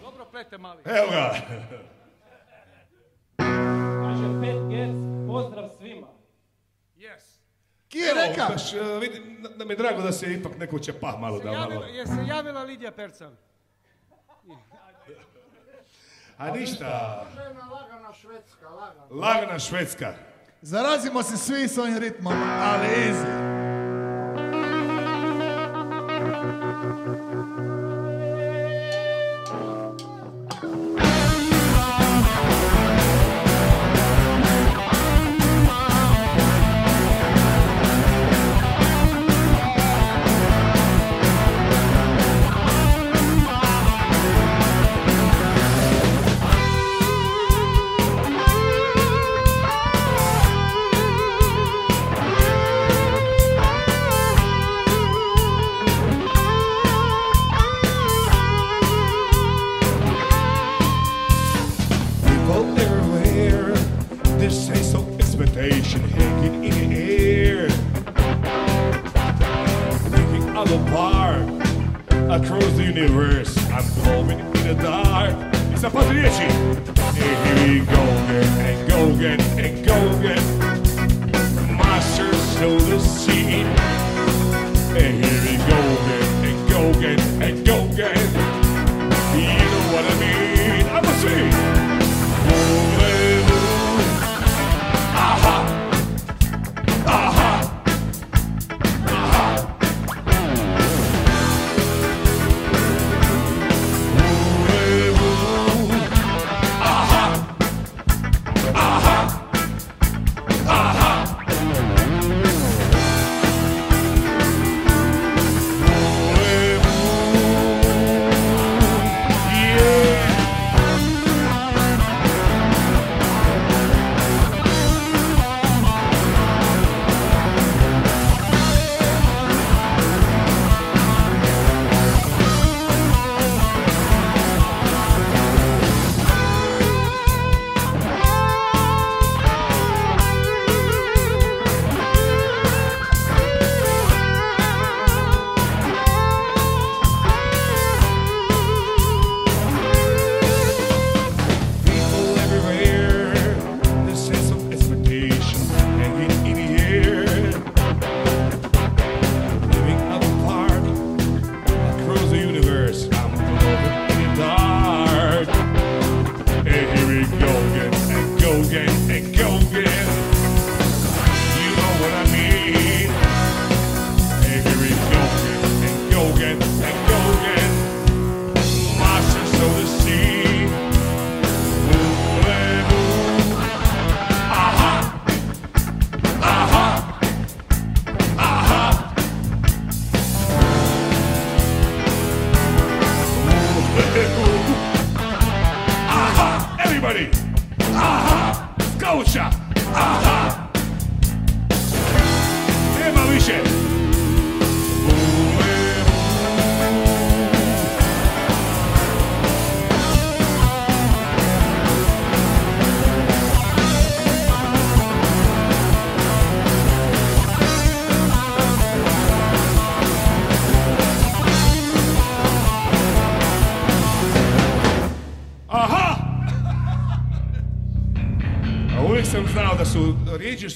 Dobro 0.02 0.26
plete 0.26 0.58
mali. 0.58 0.82
Evo 0.86 1.08
ga. 1.12 1.34
Kaže 4.04 4.42
Pet 4.42 4.70
Gers, 4.70 4.98
pozdrav 5.28 5.70
svima. 5.78 6.08
Yes. 7.94 7.96
Ki 7.96 8.00
je 8.00 8.14
reka? 8.16 8.48
Baš, 8.48 8.74
uh, 8.74 8.80
vidi, 9.00 9.22
da- 9.50 9.66
mi 9.66 9.72
je 9.72 9.78
drago 9.78 10.02
da 10.02 10.12
se 10.12 10.34
ipak 10.34 10.58
neko 10.58 10.80
čepa 10.80 11.18
malo 11.18 11.38
Se 11.38 11.44
da 11.44 11.52
malo. 11.52 11.84
je 11.84 12.08
se 12.08 12.26
javila 12.28 12.64
Lidija 12.64 12.92
Percan? 12.92 13.36
A 16.38 16.50
ništa, 16.50 16.86
Lagana 17.72 18.14
švedska, 18.14 18.70
lagana. 18.70 19.06
lagana 19.12 19.60
švedska. 19.60 20.14
Zarazimo 20.62 21.24
se 21.24 21.38
svi 21.38 21.68
s 21.68 21.78
ovim 21.78 21.98
ritmom, 21.98 22.34
ali 22.54 22.88
easy. 22.88 23.73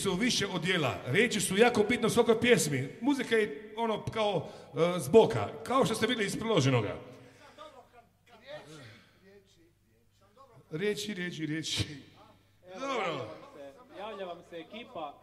Su 0.08 0.14
više 0.14 0.48
od 0.48 0.62
djela. 0.62 0.96
Riječi 1.06 1.42
su 1.42 1.58
jako 1.58 1.84
bitne 1.84 2.08
u 2.08 2.10
svakoj 2.10 2.40
pjesmi. 2.40 2.90
Muzika 3.02 3.36
je 3.36 3.74
ono 3.78 4.06
kao 4.06 4.48
e, 4.48 5.00
zboka, 5.00 5.50
kao 5.64 5.86
što 5.86 5.96
ste 5.96 6.08
vidjeli 6.08 6.28
iz 6.28 6.40
priloženoga. 6.40 6.96
Riječi, 10.72 11.14
riječi, 11.14 11.46
riječi. 11.46 11.84
Dobro. 12.80 13.30
Javlja 13.98 14.26
vam 14.26 14.42
se 14.50 14.58
ekipa. 14.58 15.14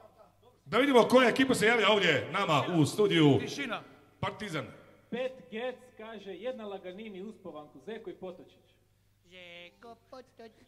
Da 0.64 0.78
vidimo 0.78 1.02
koja 1.02 1.28
ekipa 1.28 1.54
se 1.54 1.66
javlja 1.66 1.88
ovdje 1.90 2.28
nama 2.32 2.64
u 2.78 2.86
studiju 2.86 3.38
Tišina. 3.40 3.82
Partizan. 4.20 4.66
Pet 5.10 5.32
Gec 5.50 5.76
kaže 5.96 6.34
jedna 6.34 6.66
laganini 6.66 7.22
uspovanku, 7.22 7.80
Zeko 7.86 8.10
i 8.10 8.14
Potočić. 8.14 8.73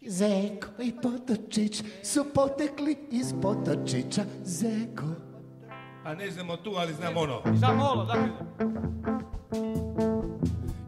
Zeko 0.07 0.83
i 0.83 0.93
Potočić 1.03 1.83
su 2.03 2.25
potekli 2.35 2.97
iz 3.11 3.35
Potočića. 3.43 4.25
Zeko. 4.45 5.07
A 6.05 6.15
ne 6.15 6.31
znamo 6.31 6.57
tu, 6.57 6.73
ali 6.77 6.95
znam 6.95 7.17
ono. 7.17 7.43
Za 7.55 7.73
molo, 7.73 8.05
dakle. 8.05 8.29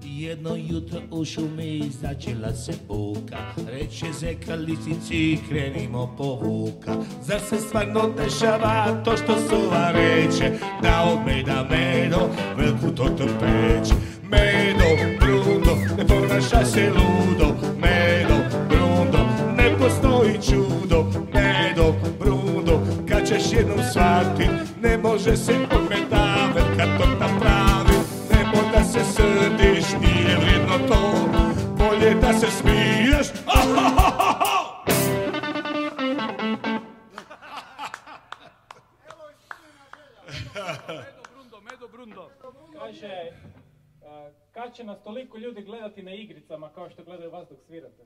Jedno 0.05 0.57
jutro 0.57 1.01
u 1.11 1.25
šumi 1.25 1.91
začela 2.01 2.53
se 2.53 2.73
buka 2.89 3.39
Reče 3.67 4.07
zeka 4.13 4.55
lisici 4.55 5.39
krenimo 5.49 6.15
po 6.17 6.25
vuka 6.25 6.93
Zar 7.23 7.41
se 7.41 7.57
stvarno 7.57 8.11
dešava 8.17 9.03
to 9.05 9.17
što 9.17 9.37
suva 9.49 9.93
reče 9.93 10.53
Da 10.83 11.05
od 11.13 11.27
meda 11.27 11.67
medo 11.71 12.31
velku 12.57 12.95
tortu 12.97 13.25
peče 13.41 14.18
Medo, 14.29 14.89
brundo, 15.21 15.77
ne 15.97 16.07
ponaša 16.07 16.65
se 16.65 16.91
ludo. 16.91 17.55
Medo, 17.81 18.37
brundo, 18.69 19.19
ne 19.57 19.79
postoji 19.79 20.39
čudo. 20.43 21.05
Medo, 21.35 21.95
brundo, 22.21 22.81
kad 23.09 23.29
ćeš 23.29 23.53
jednom 23.53 23.79
shvatit 23.93 24.51
Ne 24.83 24.99
može 24.99 25.37
se 25.37 25.53
od 25.53 25.83
meda 25.91 26.37
velika 26.55 26.99
torta 26.99 27.29
pravi 27.41 27.99
Nemoj 28.31 28.73
da 28.73 28.85
se 28.85 29.05
srdiš, 29.05 29.85
nije 30.01 30.37
vrijedno 30.37 30.79
to. 30.89 31.13
Bolje 31.79 32.15
da 32.15 32.33
se 32.33 32.47
smiješ. 32.51 33.27
Medo 40.55 41.23
Brundo, 41.33 41.61
Medo 41.61 41.89
Brundo. 41.89 42.31
Kaže, 42.79 43.07
a, 43.07 43.58
kad 44.53 44.75
će 44.75 44.85
nas 44.85 45.03
toliko 45.03 45.39
ljudi 45.39 45.63
gledati 45.63 46.03
na 46.03 46.15
igricama 46.15 46.71
kao 46.73 46.91
što 46.91 47.05
gledaju 47.05 47.31
vas 47.31 47.49
dok 47.49 47.59
svirate? 47.67 48.03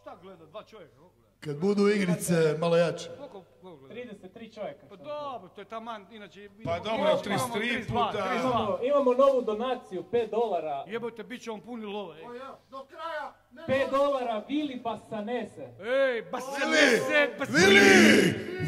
Šta 0.00 0.16
gleda? 0.22 0.46
Dva 0.46 0.62
čovjeka. 0.64 0.94
Kad 1.40 1.56
budu 1.58 1.88
igrice 1.88 2.56
malo 2.58 2.76
jače. 2.76 3.08
Koliko, 3.16 3.44
koliko 3.62 3.86
gleda? 3.86 3.94
33 3.94 4.54
čovjeka. 4.54 4.86
Pa 4.88 4.96
dobro, 4.96 5.48
to 5.54 5.60
je 5.60 5.64
taman, 5.64 6.06
inače... 6.12 6.48
Pa 6.64 6.78
dobro, 6.78 7.20
imamo 7.26 7.54
33 7.54 7.58
32, 7.58 7.86
puta- 7.88 8.28
32. 8.34 8.40
Imamo, 8.40 8.78
imamo 8.82 9.14
novu 9.14 9.42
donaciju, 9.42 10.04
5 10.12 10.30
dolara. 10.30 10.84
Jebote, 10.86 11.22
bit 11.22 11.42
će 11.42 11.50
on 11.50 11.60
puni 11.60 11.86
love. 11.86 12.18
ej. 12.18 12.24
Do 12.70 12.84
kraja, 12.84 13.34
ne 13.52 13.62
5 13.68 13.90
dolara 13.90 14.44
Vili 14.48 14.80
Basanese. 14.84 15.62
Ej, 15.80 16.22
ba 16.30 16.40
se 16.40 16.66
ne 16.66 16.98
se, 16.98 17.34
ba 17.38 17.46
se 17.46 17.52
Vili! 17.52 17.80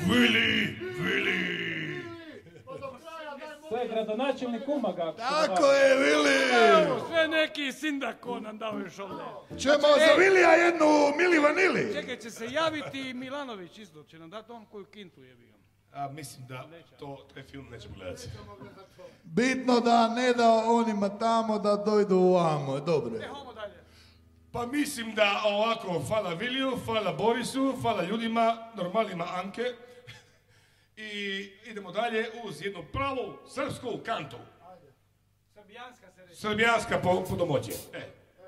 Vili! 0.09 0.77
Vili! 1.01 1.76
To 3.69 3.77
je 3.77 3.89
gradonačelnik 3.89 4.63
Umaga. 4.69 5.05
ne 5.05 5.13
Tako 5.17 5.67
je, 5.67 5.97
Vili! 5.97 6.37
Evo, 6.83 7.07
sve 7.09 7.29
neki 7.29 7.73
sindako 7.73 8.41
nam 8.41 8.59
dao 8.59 8.79
još 8.79 8.99
ovdje. 8.99 9.25
Ćemo 9.59 9.89
za 9.99 10.15
Vilija 10.19 10.51
jednu 10.51 10.87
Mili 11.17 11.39
Vanili. 11.39 11.93
Čekaj, 11.95 12.17
će 12.17 12.31
se 12.31 12.47
javiti 12.51 13.15
Milanović 13.15 13.79
isto, 13.79 14.03
će 14.03 14.19
nam 14.19 14.31
dati 14.31 14.53
on 14.53 14.67
koju 14.67 14.85
kintu 14.85 15.23
jebi 15.23 15.47
ga. 15.47 15.57
A 15.93 16.09
mislim 16.09 16.47
da 16.47 16.65
to, 16.99 17.27
taj 17.35 17.43
film 17.43 17.67
nećemo 17.71 17.95
gledati. 17.95 18.29
Bitno 19.25 19.81
da 19.81 20.09
ne 20.09 20.33
da 20.33 20.51
onima 20.53 21.09
tamo 21.09 21.59
da 21.59 21.77
dojdu 21.77 22.17
ovamo. 22.17 22.81
Dobro. 22.81 23.17
je. 23.17 23.29
Homo 23.29 23.53
dalje. 23.53 23.75
Pa 24.53 24.67
mislim 24.67 25.15
da 25.15 25.43
ovako, 25.45 26.03
hvala 26.09 26.31
Viliju, 26.31 26.79
hvala 26.85 27.13
Borisu, 27.13 27.75
hvala 27.81 28.03
ljudima, 28.03 28.57
normalima 28.75 29.27
Anke. 29.45 29.63
I 30.97 31.51
idemo 31.65 31.93
dalje 31.93 32.27
uz 32.45 32.63
jednu 32.65 32.85
pravu 32.93 33.39
srpsku 33.49 33.99
kantu. 34.05 34.37
Srbijanska 35.55 36.11
se 36.11 36.23
reći. 36.23 36.41
Srbijanska 36.41 36.99
po, 36.99 37.25
po. 37.47 37.59
E, 37.93 38.01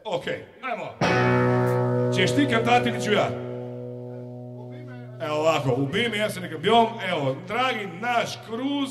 okej, 0.04 0.44
ajmo. 0.62 0.94
Češ 2.16 2.34
ti 2.34 2.46
kantati 2.50 2.88
ili 2.88 3.02
ću 3.02 3.12
ja? 3.12 3.28
Evo 5.20 5.36
ovako, 5.36 5.74
ubi 5.74 6.08
me, 6.08 6.18
ja 6.18 6.30
se 6.30 6.40
nekam 6.40 6.62
bjom. 6.62 6.86
Evo, 7.08 7.36
dragi 7.46 7.86
naš 8.00 8.38
kruz. 8.46 8.90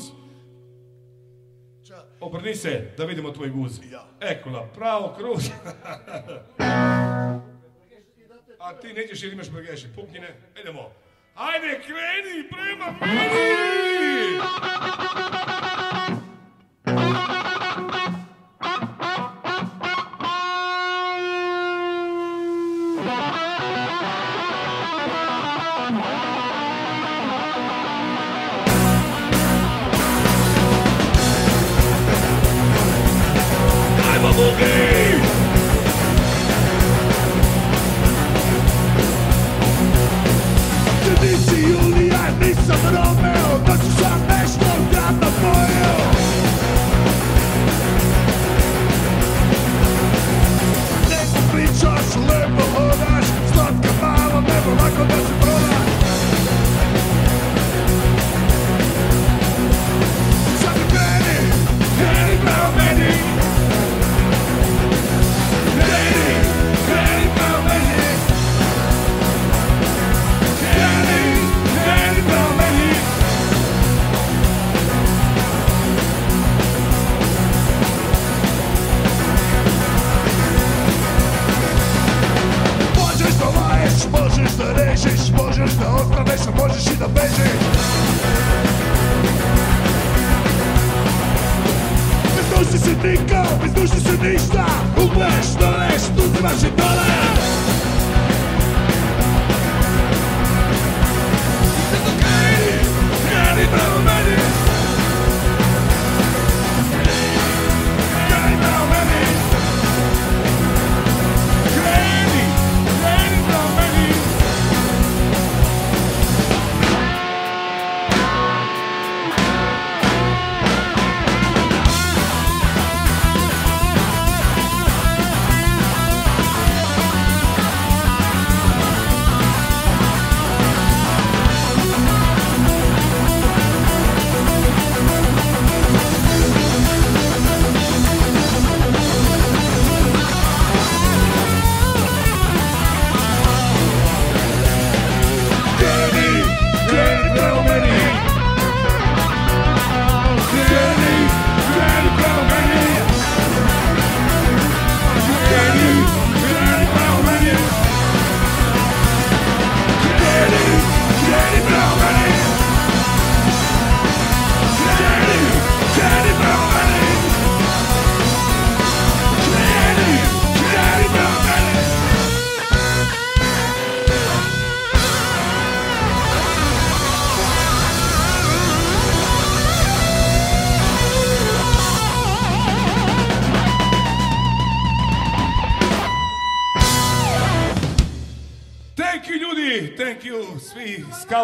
Obrni 2.20 2.54
se, 2.54 2.92
da 2.96 3.04
vidimo 3.04 3.30
tvoj 3.30 3.48
guz. 3.48 3.80
Ekola, 4.20 4.68
pravo 4.74 5.14
kruz. 5.18 5.50
A 8.58 8.74
ti 8.80 8.92
nećeš 8.92 9.22
jer 9.22 9.32
imaš 9.32 9.50
bregeši. 9.50 9.86
Puknjine, 9.94 10.36
idemo. 10.60 10.90
Ajde, 11.38 11.80
kreni 11.86 12.48
prema 12.50 12.94
meni! 13.00 14.40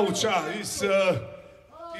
svi 0.04 0.16
skauča 0.16 0.58
iz, 0.60 0.82
uh, 0.82 1.16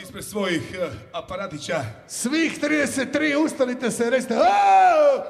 ispred 0.02 0.24
svojih 0.24 0.62
uh, 0.86 0.92
aparatića. 1.12 1.80
Svih 2.07 2.61
33 2.61 3.44
ustanite 3.44 3.90
se 3.90 4.07
i 4.07 4.11
recite 4.11 4.34
"Aaaa!" 4.34 5.24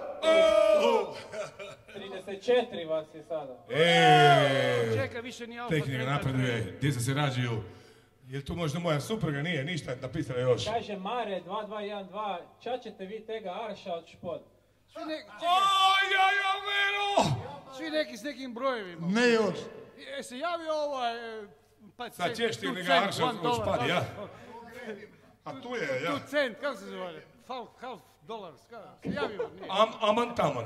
Oh! 0.83 1.17
34 2.27 2.89
vas 2.89 3.07
je 3.15 3.23
sada. 3.23 3.65
E, 3.71 4.97
Čekaj, 4.97 5.21
više 5.23 5.47
ni 5.47 5.61
alfa 5.61 5.75
tehnika 5.75 6.05
napreduje, 6.05 6.79
djeca 6.81 7.01
se 7.01 7.15
rađaju. 7.15 7.63
Jel 8.29 8.43
tu 8.43 8.55
možda 8.55 8.79
moja 8.79 9.01
supruga 9.01 9.43
nije 9.43 9.65
ništa 9.65 9.95
napisala 10.03 10.39
još? 10.41 10.65
Kaže 10.65 10.97
Mare 10.97 11.43
2212, 11.47 12.39
ča 12.61 12.79
ćete 12.79 13.05
vi 13.07 13.27
tega 13.27 13.55
arša 13.69 13.93
od 13.93 14.07
špod? 14.09 14.43
Svi, 14.93 15.05
ne, 15.05 15.19
čekaj, 15.19 15.49
Aj, 15.49 16.07
aj, 16.27 16.37
aj, 16.51 16.61
Vero! 16.69 17.37
svi 17.77 17.91
neki 17.91 18.17
s 18.17 18.23
nekim 18.23 18.55
brojevima. 18.55 19.07
Ne 19.07 19.29
još. 19.29 19.55
Je 20.17 20.23
se 20.23 20.39
javio 20.39 20.73
ovaj... 20.75 21.15
e, 21.89 21.91
Pa 21.97 22.11
Sad 22.11 22.27
cent, 22.27 22.37
ćeš 22.37 22.57
ti 22.57 22.67
tu 22.67 22.73
njega 22.75 22.87
cent, 22.87 23.07
arša 23.07 23.25
one 23.25 23.39
od 23.39 23.43
dollar, 23.43 23.61
špadi, 23.63 23.89
ja? 23.91 24.01
da, 24.01 25.51
A 25.51 25.61
tu 25.61 25.69
je, 25.75 26.03
ja. 26.03 26.13
Tu 26.13 26.19
cent, 26.27 26.61
kako 26.61 26.77
se 26.77 26.87
zove? 26.87 27.23
Half, 27.49 27.69
half 27.81 28.01
dollars, 28.23 28.61
kako? 28.71 28.89
Se 29.03 29.09
javio, 29.15 29.51
nije. 29.55 29.69
Am, 29.71 29.89
aman 30.01 30.35
taman. 30.35 30.65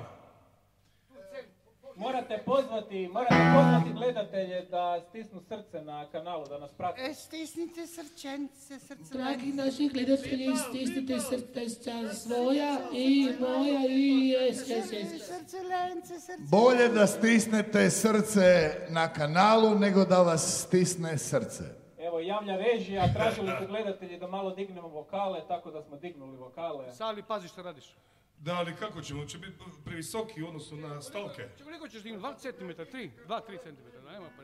Morate 1.98 2.42
pozvati, 2.44 3.08
morate 3.08 3.34
pozvati 3.54 3.92
gledatelje 3.92 4.62
da 4.70 5.00
stisnu 5.08 5.40
srce 5.40 5.82
na 5.82 6.06
kanalu, 6.12 6.44
da 6.48 6.58
nas 6.58 6.70
prate. 6.72 7.02
E, 7.02 7.14
stisnite 7.14 7.86
srčence, 7.86 8.78
srce. 8.78 9.12
Dragi 9.12 9.52
naši 9.52 9.88
gledatelji, 9.88 10.56
stisnite 10.56 11.20
srca 11.20 12.14
svoja 12.14 12.78
i 12.92 13.28
moja 13.40 13.80
i 13.88 14.28
jes, 14.28 14.68
jes, 14.68 14.92
jes. 14.92 15.08
Srce 15.26 15.56
lence, 15.56 16.20
srce. 16.20 16.42
Bolje 16.50 16.88
da 16.88 17.06
stisnete 17.06 17.90
srce 17.90 18.70
na 18.88 19.12
kanalu 19.12 19.74
nego 19.74 20.04
da 20.04 20.22
vas 20.22 20.64
stisne 20.66 21.18
srce. 21.18 21.64
Evo, 21.98 22.20
javlja 22.20 22.56
režija, 22.56 23.12
tražili 23.14 23.52
su 23.60 23.66
gledatelji 23.66 24.18
da 24.18 24.26
malo 24.26 24.50
dignemo 24.50 24.88
vokale, 24.88 25.40
tako 25.48 25.70
da 25.70 25.82
smo 25.82 25.96
dignuli 25.96 26.36
vokale. 26.36 26.92
Sali, 26.92 27.22
pazi 27.22 27.48
što 27.48 27.62
radiš. 27.62 27.94
Da, 28.40 28.54
ali 28.54 28.74
kako 28.74 29.00
ćemo? 29.02 29.24
Će 29.24 29.38
biti 29.38 29.52
previsoki 29.84 30.42
u 30.42 30.46
odnosu 30.48 30.76
na 30.76 31.02
stalke. 31.02 31.42
Čekaj, 31.42 31.64
koliko 31.64 31.88
ćeš 31.88 32.02
dignuti? 32.02 32.26
2 32.26 32.34
cm, 32.38 32.64
3? 32.96 33.10
2, 33.28 33.40
3 33.48 33.58
cm, 33.62 34.10
nema 34.12 34.26
pa 34.36 34.42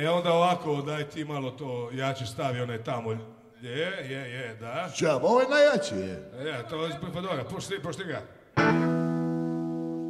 E 0.00 0.08
onda 0.08 0.32
ovako, 0.32 0.82
daj 0.82 1.08
ti 1.08 1.24
malo 1.24 1.50
to, 1.50 1.90
ja 1.92 2.14
ću 2.14 2.26
stavi 2.26 2.60
onaj 2.60 2.82
tamo. 2.82 3.10
Je, 3.62 3.78
je, 4.10 4.30
je, 4.30 4.54
da. 4.60 4.90
Čab, 4.96 5.24
ovo 5.24 5.40
je 5.40 5.48
najjači 5.48 5.94
je. 5.94 6.30
E, 6.38 6.48
Ja, 6.48 6.68
to 6.68 6.86
je 6.86 6.92
pa 7.14 7.20
dobro, 7.20 7.44
pušti, 7.50 7.82
pušti 7.82 8.04
ga. 8.04 8.22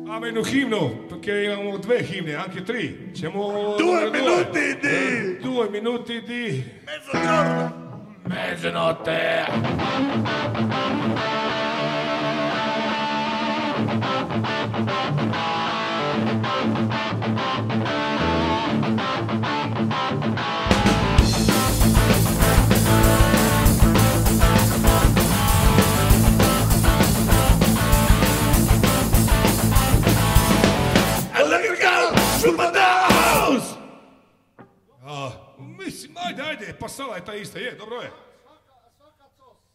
Imamo 0.04 0.26
jednu 0.26 0.44
himnu, 0.44 0.90
perché 1.10 1.44
imamo 1.44 1.78
dve 1.78 2.02
himne, 2.02 2.34
anche 2.34 2.64
tri. 2.64 3.12
Ćemo... 3.20 3.76
Due 3.78 4.10
minuti 4.10 4.78
di... 4.82 5.38
Due 5.42 5.70
minuti 5.70 6.20
di... 6.20 6.64
Mezzogiorno. 6.86 7.84
Mezzanotte! 8.24 9.44
A, 11.16 11.73
mislim, 36.04 36.16
ajde, 36.16 36.42
ajde, 36.42 36.76
pa 36.80 36.88
sala 36.88 37.16
je 37.16 37.24
ta 37.24 37.34
ista, 37.34 37.58
je, 37.58 37.72
dobro 37.74 37.96
je. 37.96 38.10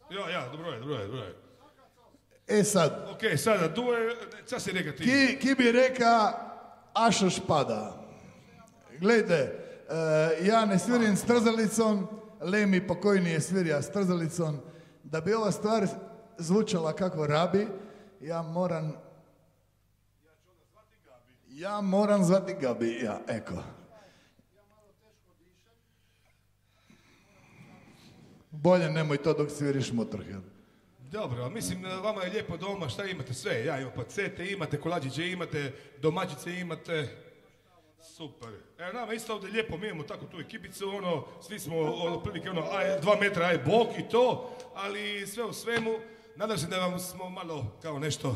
Ja, 0.10 0.30
ja, 0.30 0.50
dobro 0.50 0.72
je, 0.72 0.80
dobro 0.80 0.96
je, 0.96 1.08
dobro 1.08 1.24
je. 1.24 1.49
E 2.50 2.64
sad, 2.64 3.08
Ok, 3.12 3.38
sada, 3.38 3.68
due, 3.68 4.16
šta 4.46 4.60
si 4.60 4.72
reka 4.72 4.92
ti? 4.92 5.04
ki, 5.04 5.38
ki 5.42 5.56
bi 5.56 5.72
reka 5.72 6.34
Ašo 6.94 7.30
špada. 7.30 7.94
Glejte, 9.00 9.34
eh, 9.90 10.46
ja 10.48 10.66
ne 10.66 10.80
svirim 10.80 11.16
s 11.16 11.24
trzalicom, 11.24 12.08
Lemi 12.42 12.88
pokojni 12.88 13.30
je 13.30 13.42
svirja 13.42 13.82
s 13.82 13.92
trzalicom. 13.92 14.58
Da 15.04 15.22
bi 15.22 15.34
ova 15.34 15.52
stvar 15.52 15.88
zvučala 16.38 16.94
kako 16.94 17.28
rabi, 17.28 17.68
ja 18.22 18.42
moram... 18.42 18.94
Ja 21.48 21.82
moram 21.82 22.24
zvati 22.24 22.56
Gabi, 22.62 23.00
ja, 23.04 23.22
eko. 23.28 23.64
Bolje 28.52 28.90
nemoj 28.90 29.18
to 29.18 29.34
dok 29.34 29.52
sviriš 29.52 29.92
Motorhead. 29.92 30.59
Dobro, 31.12 31.44
a 31.44 31.50
mislim, 31.50 31.86
vama 32.04 32.24
je 32.24 32.30
lijepo 32.30 32.58
doma, 32.58 32.90
šta 32.90 33.06
imate 33.06 33.34
sve? 33.34 33.66
Ja 33.66 33.80
imam 33.80 33.94
pacete, 33.96 34.52
imate 34.52 34.80
kolačiće, 34.80 35.32
imate 35.32 35.74
domaćice, 36.02 36.60
imate... 36.60 37.08
Super. 38.02 38.50
Evo 38.78 38.94
nama 38.94 39.14
isto 39.14 39.34
ovdje 39.34 39.50
lijepo, 39.50 39.78
mi 39.78 39.88
imamo 39.88 40.04
tako 40.04 40.26
tu 40.26 40.40
ekipicu, 40.40 40.90
ono, 40.90 41.26
svi 41.42 41.60
smo 41.60 41.80
ono, 41.80 42.16
otprilike 42.16 42.50
ono, 42.50 42.62
aj, 42.72 43.00
dva 43.02 43.16
metra, 43.16 43.46
aj 43.46 43.58
bok 43.58 43.88
i 43.98 44.10
to, 44.10 44.50
ali 44.76 45.28
sve 45.28 45.44
u 45.44 45.54
svemu, 45.54 45.92
nadam 46.36 46.58
se 46.58 46.68
da 46.68 46.78
vam 46.78 47.00
smo 47.00 47.30
malo 47.30 47.66
kao 47.82 48.00
nešto 48.00 48.36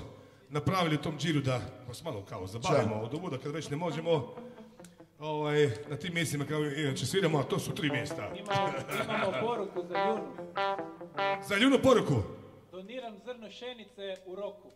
napravili 0.50 0.96
u 0.96 1.02
tom 1.02 1.18
džiru 1.20 1.42
da 1.42 1.62
vas 1.88 2.04
malo 2.04 2.26
kao 2.30 2.48
zabavimo 2.48 2.96
od 2.96 3.14
ovuda 3.14 3.38
kad 3.38 3.52
već 3.52 3.70
ne 3.70 3.78
možemo 3.78 4.36
ovaj, 5.20 5.72
na 5.90 5.98
tim 5.98 6.14
mjestima 6.14 6.46
kao 6.46 6.60
inače 6.60 7.06
sviramo, 7.06 7.40
a 7.40 7.44
to 7.44 7.60
su 7.60 7.76
tri 7.76 7.90
mjesta. 7.90 8.32
Imamo, 8.36 8.74
imamo 9.04 9.48
poruku 9.48 9.88
za 9.88 9.98
Junu. 9.98 10.24
Za 11.48 11.56
ljunu 11.56 11.80
poruku. 11.84 12.43
Doniram 12.74 13.20
zrno 13.26 13.52
šenice 13.52 14.16
u 14.26 14.36
roku. 14.36 14.72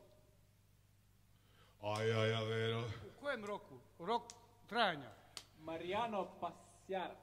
Aj, 1.81 2.11
aj, 2.11 2.33
aj, 2.33 2.45
Vero. 2.45 2.79
U 2.79 3.21
kojem 3.21 3.45
roku? 3.45 3.75
U 3.99 4.05
rok 4.05 4.21
trajanja. 4.69 5.11
Marijano 5.59 6.27
Pasjarac. 6.39 7.17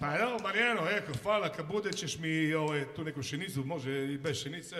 Pa 0.00 0.18
evo, 0.18 0.38
Marijano, 0.42 0.80
eko, 0.90 1.12
hvala, 1.22 1.52
kad 1.52 1.66
bude 1.66 1.92
ćeš 1.92 2.18
mi 2.18 2.54
ovaj, 2.54 2.94
tu 2.96 3.04
neku 3.04 3.22
šenicu, 3.22 3.64
može 3.64 4.12
i 4.12 4.18
bez 4.18 4.42
šenice. 4.42 4.76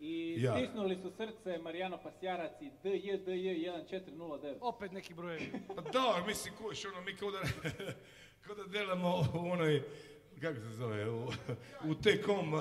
I 0.00 0.36
Ja. 0.42 0.52
stisnuli 0.56 0.96
su 0.96 1.10
srce 1.16 1.58
Marijano 1.58 1.98
Pasjarac 2.02 2.52
i 2.60 2.70
DJDJ 2.82 3.68
1409. 3.90 4.56
Opet 4.60 4.92
neki 4.92 5.14
brojevi. 5.14 5.52
Pa 5.76 5.80
da, 5.82 6.24
mislim, 6.26 6.54
kuš, 6.54 6.84
ono, 6.84 7.00
mi 7.00 7.16
kao 7.16 7.30
da, 7.30 7.40
kao 8.46 8.54
da 8.54 8.64
delamo 8.64 9.24
u 9.34 9.50
onoj, 9.50 9.82
kako 10.40 10.54
se 10.54 10.70
zove, 10.76 11.10
u, 11.10 11.32
u 11.84 11.94
T-com. 11.94 12.52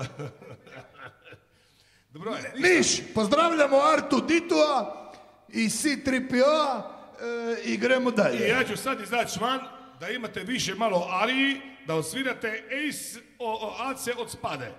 Dobro 2.13 2.31
je. 2.31 2.53
Niš, 2.55 3.13
pozdravljamo 3.13 3.77
Artu 3.77 4.21
Ditua 4.21 5.01
i 5.49 5.69
C-3PO 5.69 6.81
e, 7.21 7.61
i 7.63 7.77
gremo 7.77 8.09
I 8.09 8.13
dalje. 8.13 8.47
ja 8.47 8.63
ću 8.63 8.77
sad 8.77 9.01
izaći 9.01 9.39
van, 9.39 9.59
da 9.99 10.09
imate 10.09 10.39
više 10.39 10.75
malo 10.75 11.07
ariji, 11.11 11.61
da 11.87 11.95
osvirate 11.95 12.63
Ace 12.65 13.19
o, 13.39 13.67
o, 13.67 13.75
Ace 13.79 14.13
od 14.17 14.31
spade. 14.31 14.71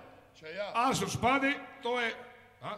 Ace 0.73 1.03
od 1.03 1.11
spade, 1.11 1.53
to 1.83 2.01
je... 2.01 2.13
A? 2.61 2.77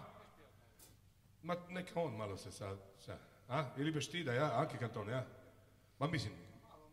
Ma 1.43 1.55
neka 1.69 1.99
on 1.99 2.15
malo 2.15 2.37
se 2.37 2.51
sad, 2.51 2.77
sad. 3.05 3.19
A? 3.47 3.63
Ili 3.77 3.91
beš 3.91 4.09
ti 4.09 4.23
da 4.23 4.33
ja, 4.33 4.51
Anki 4.59 4.77
Kanton, 4.77 5.09
ja? 5.09 5.25
Ma 5.99 6.07
mislim, 6.07 6.33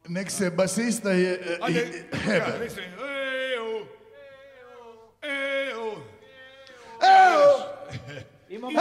Nek 0.08 0.30
se 0.30 0.50
basista 0.50 1.10
je... 1.10 1.58
Ajde, 1.60 1.80
i- 1.80 2.30
ja, 2.30 2.46
mislim, 2.64 2.84
eju, 2.84 3.86
eju. 5.22 5.92
Imamo, 8.48 8.80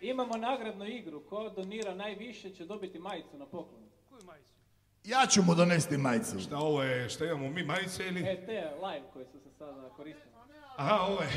imamo 0.00 0.36
nagradnu 0.36 0.86
igru. 0.86 1.20
Ko 1.20 1.48
donira 1.48 1.94
najviše 1.94 2.50
će 2.50 2.64
dobiti 2.64 2.98
majicu 2.98 3.38
na 3.38 3.46
poklon. 3.46 3.82
Koju 4.08 4.20
majicu? 4.24 4.52
Ja 5.04 5.26
ću 5.26 5.42
mu 5.42 5.54
donesti 5.54 5.96
majicu. 5.96 6.40
Šta 6.40 6.56
ovo 6.56 6.82
je, 6.82 7.08
šta 7.08 7.24
imamo 7.24 7.48
mi 7.48 7.62
majice 7.62 8.06
ili? 8.06 8.20
E, 8.20 8.46
te 8.46 8.52
live 8.76 9.02
koje 9.12 9.26
su 9.26 9.38
se 9.40 9.50
sada 9.58 9.88
koristili. 9.88 10.32
Aha, 10.76 10.94
ovo 11.02 11.22
je, 11.22 11.28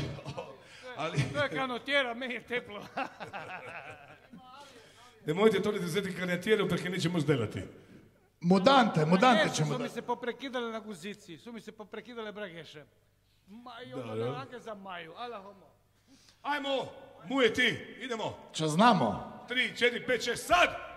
ali 0.96 1.18
To 1.34 1.42
je 1.42 1.48
kanotjera, 1.50 2.14
meni 2.14 2.34
je 2.34 2.42
teplo. 2.42 2.82
nemojte 5.26 5.62
to 5.62 5.72
ne 5.72 5.88
zeti 5.88 6.14
kanatijeru, 6.16 6.68
perché 6.68 6.90
nećemo 6.90 7.20
zdelati. 7.20 7.62
Mudante, 8.40 9.06
mudante 9.06 9.42
Jesu, 9.44 9.56
ćemo 9.56 9.72
su 9.72 9.78
mi 9.78 9.84
dati. 9.84 9.94
se 9.94 10.02
poprekidale 10.02 10.72
na 10.72 10.80
guzici, 10.80 11.38
su 11.38 11.52
mi 11.52 11.60
se 11.60 11.72
poprekidale 11.72 12.32
brageše. 12.32 12.84
Ma 13.48 13.72
i 13.86 13.94
onda 13.94 14.14
Dobro. 14.14 14.46
da 14.52 14.58
za 14.58 14.74
maju, 14.74 15.12
ala 15.16 15.42
homo. 15.42 15.66
Ajmo, 16.42 16.92
mu 17.28 17.42
je 17.42 17.54
ti, 17.54 17.78
idemo. 18.00 18.38
Čo 18.52 18.68
znamo? 18.68 19.32
Tri, 19.48 19.76
četiri, 19.76 20.06
pet, 20.06 20.24
šest, 20.24 20.46
sad! 20.46 20.91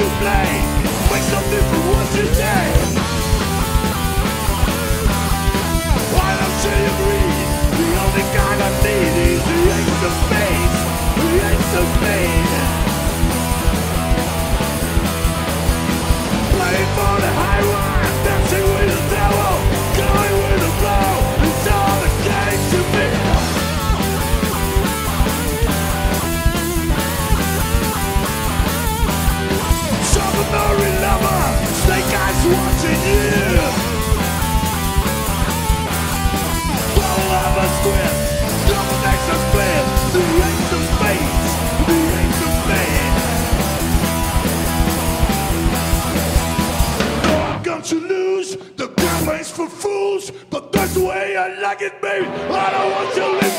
to 0.00 0.08
blame 0.20 0.64
Wake 1.12 1.26
something 1.28 1.64
for 1.70 1.82
what 1.92 2.08
you 2.16 2.26
say? 2.40 2.64
Why 6.16 6.30
don't 6.40 6.58
you 6.64 6.76
agree? 6.92 7.36
The 7.80 7.88
only 8.04 8.24
kind 8.36 8.58
I 8.68 8.70
need 8.84 9.14
is 9.28 9.42
the 9.50 9.60
ace 9.76 10.02
of 10.08 10.14
spades 10.22 10.80
The 11.20 11.32
ace 11.50 11.72
of 11.80 11.86
spades 11.96 12.54
Play 16.56 16.80
for 16.96 17.14
the 17.20 17.32
highway 17.40 17.89
for 49.60 49.68
fools, 49.68 50.32
but 50.50 50.72
that's 50.72 50.94
the 50.94 51.04
way 51.04 51.36
I 51.36 51.60
like 51.60 51.82
it, 51.82 52.00
babe. 52.00 52.24
I 52.24 52.70
don't 52.70 52.90
want 52.92 53.16
you 53.16 53.49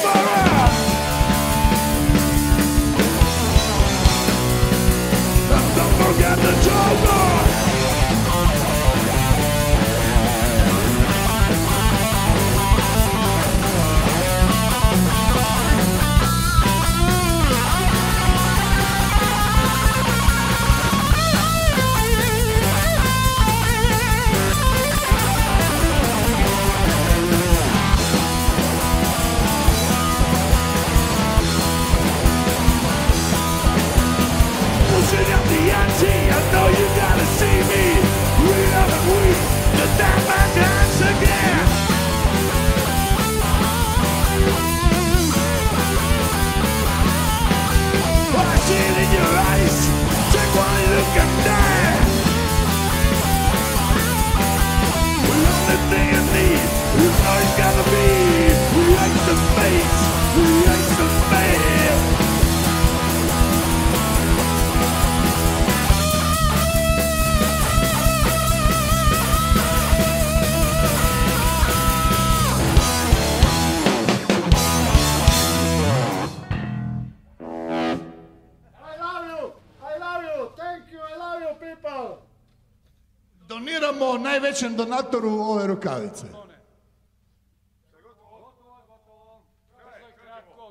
najvećem 84.72 84.76
donatoru 84.78 85.30
ove 85.30 85.68
rukavice. 85.68 86.28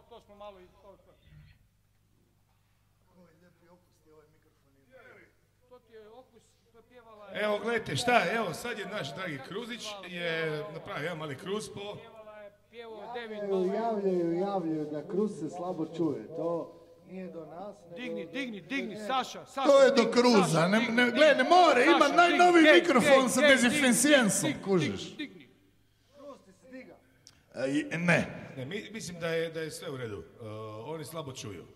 To 0.09 0.21
smo 0.21 0.35
malo 0.35 0.61
i... 0.61 0.67
To 5.69 5.79
ti 5.79 5.93
je 5.93 6.09
okus, 6.09 6.43
to 6.73 6.79
je 6.79 6.83
pjevala... 6.89 7.29
Evo, 7.33 7.59
gledajte, 7.59 7.97
šta, 7.97 8.23
evo, 8.33 8.55
sad 8.55 8.79
je 8.79 8.87
naš 8.87 9.15
dragi 9.15 9.41
Kruzić 9.49 9.87
je 10.09 10.65
napravio 10.73 11.05
jedan 11.05 11.19
mali 11.19 11.37
kruz 11.37 11.69
po... 11.75 11.97
Javljaju, 13.75 14.33
javljaju 14.33 14.85
da 14.91 15.09
Kruz 15.09 15.31
se 15.39 15.51
slabo 15.51 15.87
čuje. 15.97 16.27
To 16.27 16.80
nije 17.11 17.29
do 17.29 17.47
nas. 17.47 17.77
Digni, 17.97 18.27
digni, 18.27 18.61
digni, 18.63 18.97
Saša, 18.99 19.47
Saša. 19.47 19.63
To 19.63 19.81
je 19.81 19.91
do 19.93 20.11
kruza, 20.11 20.69
ne, 20.69 20.81
ne, 20.81 21.11
gle, 21.11 21.35
ne 21.35 21.45
more, 21.45 21.85
ima 21.87 21.99
Saša, 22.01 22.17
najnoviji 22.17 22.63
digni, 22.65 22.81
mikrofon 22.81 23.31
sa 23.31 23.41
digni, 24.43 24.63
kužiš. 24.63 25.17
digni, 25.17 25.49
digni. 26.71 26.93
E, 27.57 27.71
i- 27.71 27.99
Ne. 27.99 28.37
Ne, 28.57 28.65
mi, 28.65 28.91
mislim 28.91 29.21
da 29.21 29.29
je, 29.29 29.51
da 29.51 29.61
je 29.61 29.71
sve 29.71 29.91
u 29.91 29.97
redu. 29.97 30.17
Uh, 30.17 30.47
oni 30.87 31.05
slabo 31.05 31.33
čuju. 31.33 31.67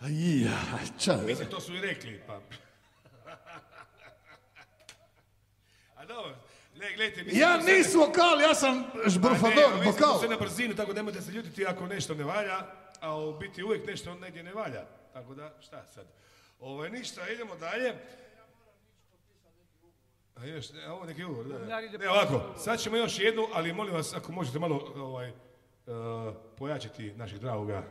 A 0.00 0.04
Ja, 0.08 0.58
ča, 0.98 1.16
Mislim, 1.16 1.48
to 1.48 1.60
su 1.60 1.74
i 1.74 1.80
rekli, 1.80 2.20
pa... 2.26 2.40
A 5.96 6.04
dobro, 6.06 6.34
ne, 6.74 6.86
gledajte, 6.88 7.22
mislim... 7.22 7.40
ja 7.42 7.58
to 7.58 7.62
se- 7.62 7.72
nis 7.72 7.94
vokal, 7.94 8.40
ja 8.40 8.54
sam 8.54 8.78
ne, 8.78 8.84
žbrfador, 9.06 9.64
a 9.64 9.76
mislim, 9.76 9.84
to 9.86 9.90
vokal. 10.00 10.18
sve 10.18 10.28
na 10.28 10.36
brzinu, 10.36 10.74
tako 10.74 10.92
nemojte 10.92 11.22
se 11.22 11.32
ljutiti 11.32 11.66
ako 11.66 11.86
nešto 11.86 12.14
ne 12.14 12.24
valja, 12.24 12.58
a 13.02 13.18
u 13.18 13.38
biti 13.38 13.62
uvijek 13.62 13.86
nešto 13.86 14.14
negdje 14.14 14.42
ne 14.42 14.54
valja. 14.54 14.84
Tako 15.12 15.34
da, 15.34 15.52
šta 15.60 15.86
sad? 15.86 16.06
Ovo 16.60 16.88
ništa, 16.88 17.28
idemo 17.28 17.56
dalje. 17.56 17.94
A 20.34 20.44
još, 20.46 20.72
ne, 20.72 20.90
ovo 20.90 21.04
neki 21.04 21.24
ugovor, 21.24 21.46
da, 21.46 21.80
Ne, 21.80 22.08
ovako, 22.10 22.58
sad 22.58 22.80
ćemo 22.80 22.96
još 22.96 23.18
jednu, 23.18 23.46
ali 23.52 23.72
molim 23.72 23.94
vas, 23.94 24.14
ako 24.14 24.32
možete 24.32 24.58
malo 24.58 24.92
ovaj, 24.96 25.30
uh, 25.30 25.34
pojačati 26.58 27.12
našeg 27.12 27.38
dragoga 27.38 27.82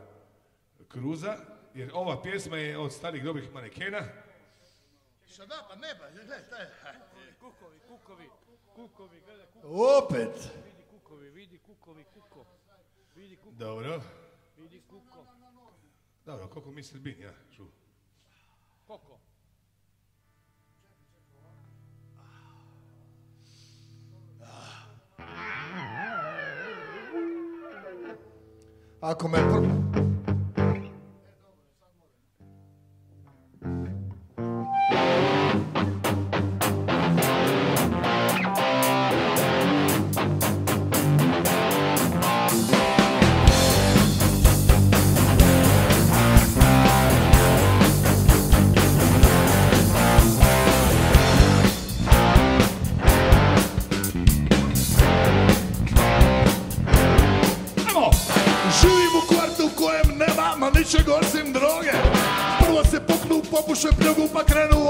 Kruza, 0.88 1.36
jer 1.74 1.90
ova 1.94 2.22
pjesma 2.22 2.56
je 2.56 2.78
od 2.78 2.92
starih 2.92 3.24
dobrih 3.24 3.52
manekena. 3.52 4.04
Šta 5.26 5.46
da, 5.46 5.66
pa 5.68 5.76
ne, 5.76 5.88
pa, 5.98 6.10
gledaj, 6.10 6.38
taj. 6.50 6.66
Kukovi, 7.40 7.78
kukovi, 7.88 8.28
kukovi, 8.74 9.20
gledaj, 9.26 9.46
kukovi, 9.46 9.74
Opet. 9.98 10.50
vidi 10.64 10.84
kukovi, 10.90 11.30
vidi 11.30 11.58
kukovi, 11.58 12.04
kuko. 12.04 12.46
Vidi 13.16 13.36
kuko, 13.36 13.54
Dobro. 13.54 14.02
Vidi 14.56 14.82
kuko. 14.90 15.26
Dobro, 16.26 16.48
koliko 16.48 16.70
misli 16.70 17.00
bin, 17.00 17.20
ja, 17.20 17.32
ču. 17.50 17.66
Koko. 18.86 19.18
Ako 29.00 29.28
me... 29.28 29.38
Pr... 29.38 29.54
Ajmo! 29.56 30.11
Ničeg 60.92 61.08
osim 61.08 61.52
droge. 61.52 61.92
Prvo 62.60 62.84
se 62.84 63.00
puknu, 63.00 63.42
popuše 63.50 63.88
pljugu 63.98 64.28
pa 64.32 64.44
krenu 64.44 64.81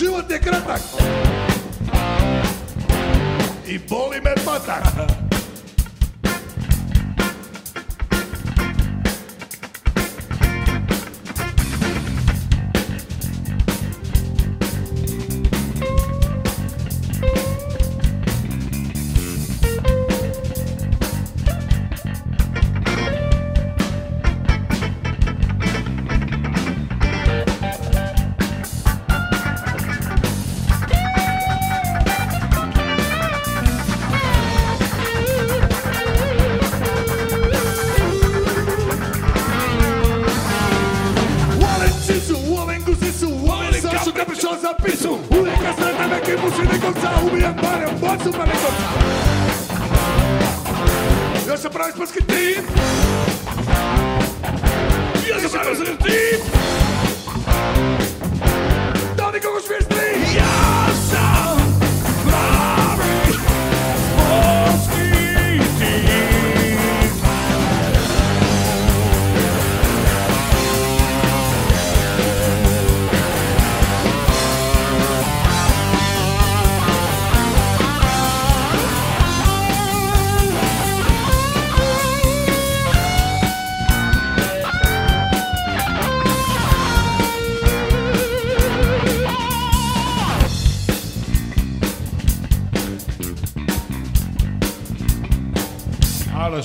Život 0.00 0.30
je 0.30 0.38
kratak. 0.38 0.80
I 3.68 3.76
boli 3.84 4.16
me 4.24 4.32
patak 4.44 5.19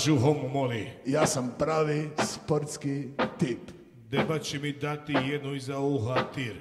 Alažu 0.06 0.22
homo 0.22 0.47
moli, 0.47 0.88
Ja 1.06 1.26
sam 1.28 1.56
pravi 1.60 2.10
sportski 2.24 3.10
tip. 3.39 3.60
deba 4.10 4.39
će 4.39 4.60
mi 4.60 4.74
dati 4.74 5.14
jednu 5.14 5.56
iza 5.56 5.80
uha 5.80 6.24
tir. 6.36 6.56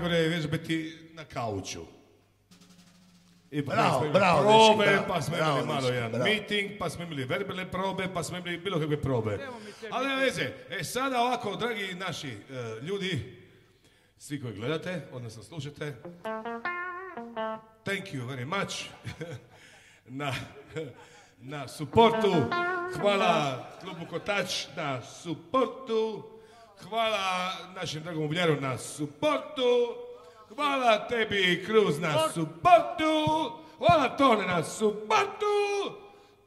Je 0.00 0.08
najgore 0.08 0.28
vježbati 0.28 0.98
na 1.12 1.24
kauču. 1.24 1.80
Ipak 3.50 3.74
Bravo, 3.74 3.98
smo 3.98 4.06
imali 4.06 4.18
bravo, 4.20 4.42
probe, 4.42 4.84
dečki, 4.84 4.96
bravo, 4.96 5.14
pa 5.14 5.22
smo 5.22 5.36
bravo, 5.36 5.50
imali 5.50 5.66
malo 5.66 5.80
dečki, 5.80 5.94
jedan 5.94 6.10
bravo. 6.10 6.24
meeting, 6.24 6.70
pa 6.78 6.90
smo 6.90 7.04
imali 7.04 7.24
verbalne 7.24 7.70
probe, 7.70 8.08
pa 8.14 8.22
smo 8.22 8.38
imali 8.38 8.58
bilo 8.58 8.80
kakve 8.80 9.02
probe. 9.02 9.38
Ali 9.90 10.08
nema 10.08 10.20
veze. 10.20 10.52
E 10.70 10.84
sada 10.84 11.20
ovako, 11.20 11.56
dragi 11.56 11.94
naši 11.94 12.28
e, 12.28 12.36
ljudi, 12.82 13.36
svi 14.18 14.40
koji 14.42 14.54
gledate, 14.54 15.06
odnosno 15.12 15.42
slušate, 15.42 15.96
thank 17.84 18.04
you 18.12 18.26
very 18.26 18.44
much 18.44 18.84
na, 20.20 20.34
na 21.38 21.68
suportu. 21.68 22.34
Hvala 23.00 23.66
klubu 23.80 24.06
Kotač 24.10 24.66
na 24.76 25.02
suportu. 25.02 26.29
Hvala 26.88 27.52
našem 27.74 28.02
dragom 28.02 28.24
ubljaru 28.24 28.60
na 28.60 28.78
suportu. 28.78 29.94
Hvala 30.54 31.08
tebi 31.08 31.64
Kruz 31.66 32.00
na 32.00 32.28
suportu. 32.28 33.14
Hvala 33.78 34.16
Tone 34.16 34.46
na 34.46 34.62
suportu. 34.62 35.46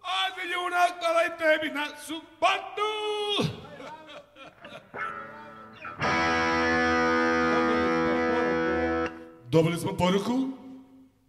A 0.02 0.38
milijuna 0.38 0.78
hvala 1.00 1.24
i 1.26 1.38
tebi 1.38 1.74
na 1.74 1.86
suportu. 1.98 2.92
Dobili 9.50 9.78
smo 9.80 9.98
poruku. 9.98 10.30
Dobili 10.34 10.48
smo 10.48 10.48
poruku. 10.48 10.64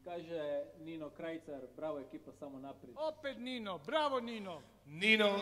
Kaže 0.05 0.63
Nino 0.81 1.11
Krajcar, 1.11 1.61
bravo 1.77 1.99
ekipa, 2.01 2.33
samo 2.33 2.59
naprijed. 2.59 2.97
Opet 2.99 3.39
Nino, 3.39 3.79
bravo 3.79 4.21
Nino. 4.21 4.63
Nino, 4.87 5.41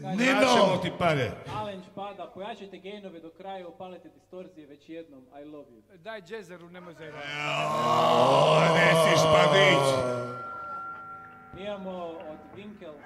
Nino! 0.00 0.40
vraćamo 0.40 0.76
ti 0.82 0.92
pare. 0.98 1.30
Alen 1.54 1.82
Špada, 1.92 2.30
pojačajte 2.34 2.78
gainove 2.78 3.20
do 3.20 3.30
kraja, 3.30 3.68
upalite 3.68 4.08
distorzije 4.08 4.66
već 4.66 4.88
jednom, 4.88 5.24
I 5.42 5.44
love 5.44 5.66
you. 5.70 5.96
Daj 5.98 6.22
džezeru, 6.22 6.68
nemoj 6.70 6.94
zajebati. 6.94 7.26
O, 7.28 8.60
nesi 8.74 9.20
špadić. 9.20 9.86
Mi 11.54 11.62
imamo 11.64 11.90
od 12.06 12.38
Winkels, 12.56 13.02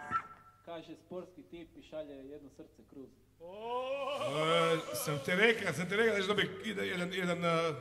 kaže 0.64 0.97
sportski 1.07 1.43
tip 1.43 1.76
i 1.76 1.82
šalje 1.82 2.14
jedno 2.14 2.51
srce 2.57 2.82
kruz. 2.91 3.09
E, 3.41 4.78
sam 4.95 5.18
te 5.24 5.36
rekao, 5.36 5.72
sam 5.72 5.88
te 5.88 5.97
rekao 5.97 6.14
da 6.14 6.20
ćeš 6.20 6.28
dobiti 6.28 6.68
jedan, 6.68 7.12
jedan, 7.12 7.38
uh, 7.38 7.76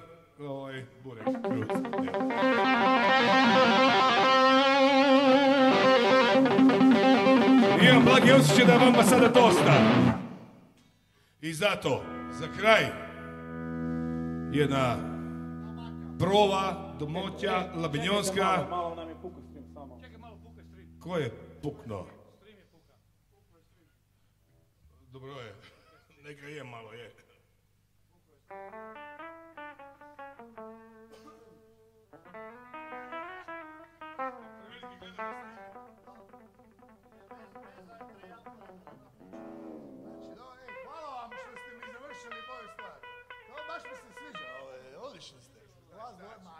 ovaj, 0.50 0.86
burek. 1.04 1.24
Kruz. 1.24 1.68
Evo. 6.36 6.79
Imam 7.82 8.04
blagi 8.06 8.32
osjećaj 8.32 8.66
da 8.66 8.74
je 8.74 8.80
vama 8.80 9.04
sada 9.04 9.28
dosta. 9.28 9.74
I 11.42 11.54
zato, 11.54 12.04
za 12.32 12.48
kraj, 12.60 12.84
jedna 14.52 14.96
prova, 16.20 16.96
domoća, 17.00 17.72
labinjonska. 17.76 18.68
Ko 21.00 21.18
je 21.18 21.32
pukno? 21.64 22.06
Dobro 25.12 25.32
je. 25.32 25.56
Neka 26.24 26.46
je 26.46 26.64
malo, 26.64 26.94
je. 26.94 27.14
Odlični 45.20 45.42
ste. 45.42 45.60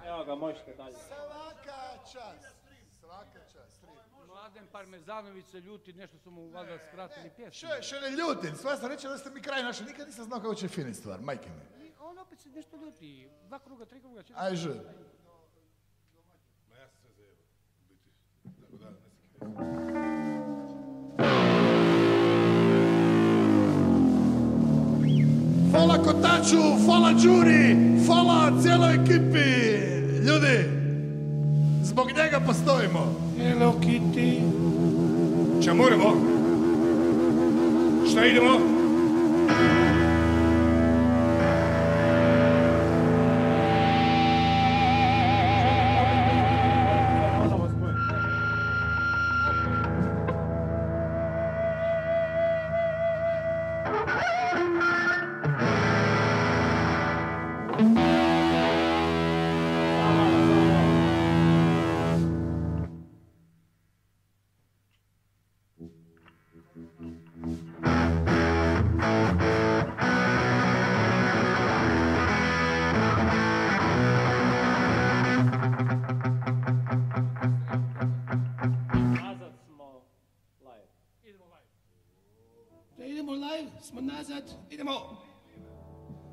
Evo 0.08 0.26
ga, 0.26 0.36
možete 0.36 0.74
dalje. 0.74 0.96
Svaka 0.96 1.82
čast. 2.12 2.56
Svaka 3.00 3.40
čast. 3.54 3.84
Mladen 4.28 4.68
Parmezanović 4.72 5.46
se 5.46 5.60
ljuti, 5.60 5.94
nešto 5.94 6.18
su 6.18 6.32
mu 6.32 6.50
valjda 6.50 6.78
skratili 6.88 7.30
pjesmu. 7.36 7.70
Što, 7.70 7.82
što 7.82 8.00
ne 8.00 8.10
ljutim? 8.10 8.56
Stvar 8.56 8.78
sam 8.78 8.90
reći 8.90 9.08
da 9.08 9.18
ste 9.18 9.30
mi 9.30 9.42
kraj 9.42 9.64
našli. 9.64 9.86
Nikad 9.86 10.08
nisam 10.08 10.26
znao 10.26 10.40
kako 10.40 10.56
će 10.56 10.68
finit 10.68 10.96
stvar, 10.96 11.22
majke 11.22 11.50
mi. 11.50 11.88
I 11.88 11.92
on 12.00 12.20
opet 12.20 12.40
se 12.40 12.50
nešto 12.50 12.78
ljuti. 12.78 13.30
Dva 13.48 13.60
kruga, 13.60 13.86
tri 13.86 14.00
kruga, 14.00 14.22
četiri. 14.22 14.36
Aj, 14.38 14.56
žu. 14.56 14.70
Ma 16.70 16.76
ja 16.78 16.88
sam 16.88 17.00
sve 17.00 17.12
zajebao. 17.14 17.46
biti. 17.90 18.10
Tako 18.62 18.78
da, 18.78 18.90
ne 18.90 18.98
znam. 19.56 19.89
Hvala 25.80 25.98
Kotaču, 26.04 26.60
hvala 26.86 27.14
Đuri, 27.14 27.76
hvala 28.06 28.52
cijeloj 28.62 28.94
ekipi. 28.94 29.50
Ljudi, 30.28 30.58
zbog 31.84 32.08
njega 32.08 32.40
postojimo. 32.46 33.16
Hello 33.38 33.74
Kitty. 33.82 34.42
Ča 35.64 35.74
moramo? 35.74 36.14
Šta 38.12 38.26
idemo? 38.26 38.60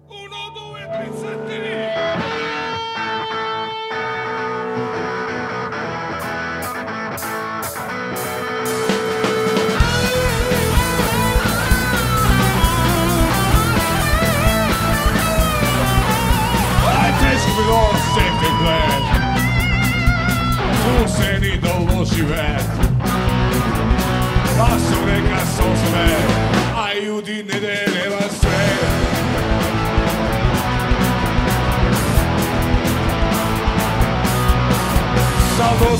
Uno, 0.08 0.50
due, 0.54 0.80
tre, 0.86 1.06
sette. 1.18 1.92
Aj 16.86 17.12
teško 17.20 17.50
bilo 17.56 17.82
se 18.14 18.24
te 18.40 18.50
gled 18.60 19.04
Tu 20.82 21.12
se 21.12 21.38
ni 21.40 21.58
doložive 21.58 22.56
Pa 24.58 24.78
su 24.78 25.06
neka 25.06 25.46
sam 25.46 25.72
sve 25.86 26.16
A 26.76 26.94
ljudi 27.04 27.44
ne 27.48 27.60
dereva 27.60 27.85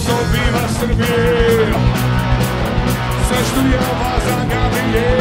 Samo 0.07 0.22
biva 0.32 0.68
Srbije 0.80 1.66
Sve 3.28 3.38
što 3.48 3.61
je 3.61 3.78
ova 3.92 4.12
zagavije 4.26 5.20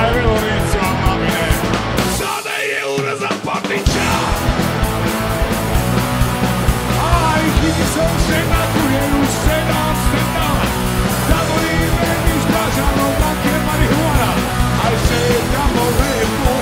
Aj 0.00 0.10
velorica 0.14 0.84
mamine 1.06 1.48
Sada 2.18 2.56
je 2.70 2.80
ura 2.98 3.16
za 3.16 3.28
partića 3.44 4.10
Aj 7.04 7.42
hiti 7.60 7.86
sam 7.94 8.14
se 8.26 8.38
nakuje 8.50 9.02
u 9.20 9.24
sedam 9.44 9.94
sedam 10.10 10.58
Tamo 11.28 11.54
ni 11.62 11.78
meni 12.00 12.34
stražano 12.44 13.06
banke 13.20 13.54
marihuana 13.66 14.32
Aj 14.84 14.94
se 15.08 15.20
tamo 15.52 15.84
lepo 15.98 16.61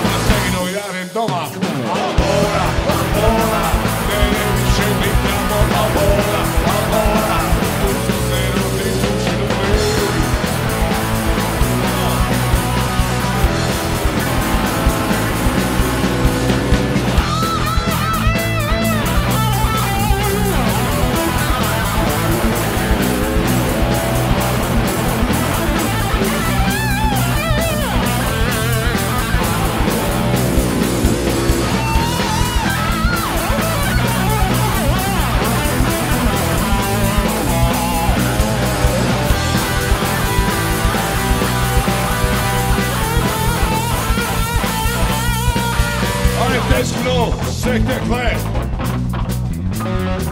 teško 47.70 47.78
se 47.78 47.94
tekle 47.94 48.30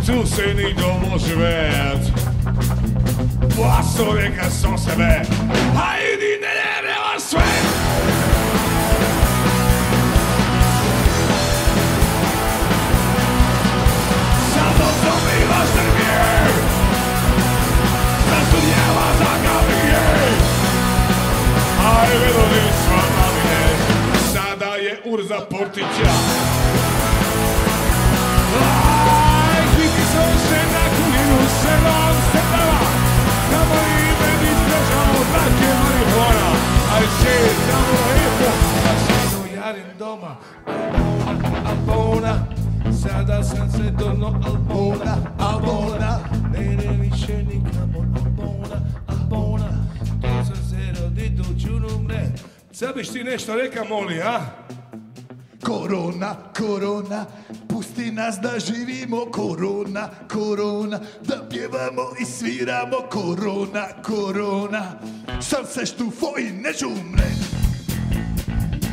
Tu 0.06 0.26
se 0.26 0.54
ni 0.54 0.74
domože 0.74 1.34
vet 1.34 2.12
Vlaso 3.56 4.12
reka 4.12 4.50
som 4.50 4.78
sebe 4.78 5.22
nešto 53.48 53.62
reka, 53.62 53.84
moli, 53.84 54.20
a? 54.20 54.40
Korona, 55.64 56.36
korona, 56.58 57.26
pusti 57.68 58.10
nas 58.12 58.38
da 58.42 58.58
živimo 58.58 59.26
Korona, 59.32 60.08
korona, 60.32 61.00
da 61.24 61.48
pjevamo 61.50 62.02
i 62.20 62.24
sviramo 62.24 62.96
Korona, 63.10 63.86
korona, 64.02 64.92
sam 65.40 65.66
se 65.66 65.86
štufo 65.86 66.26
i 66.38 66.42
ne 66.42 66.72
žumre 66.80 67.28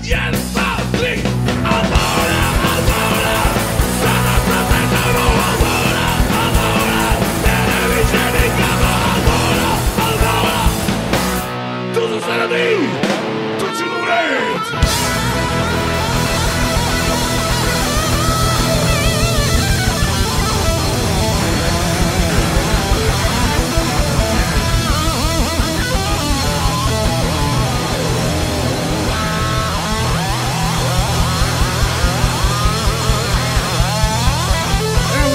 Jedan, 0.03 0.41
dva, 0.53 0.77
tri, 0.91 1.19
Albona, 1.65 2.41
Albona 2.71 3.37
Sada 4.01 4.35
tamo 4.47 5.25
Albona, 5.49 6.07
Albona 6.41 7.09
Ne, 7.45 7.87
više 7.87 8.23
nikamo 8.35 8.91
Albona, 9.15 9.71
Albona 10.05 10.57
Tu 11.93 12.01
su 12.01 12.25
se 12.25 12.37
radi, 12.37 12.77
tu 13.59 13.65
ću 13.65 13.83
umret 13.99 14.44
Evo, 14.65 14.77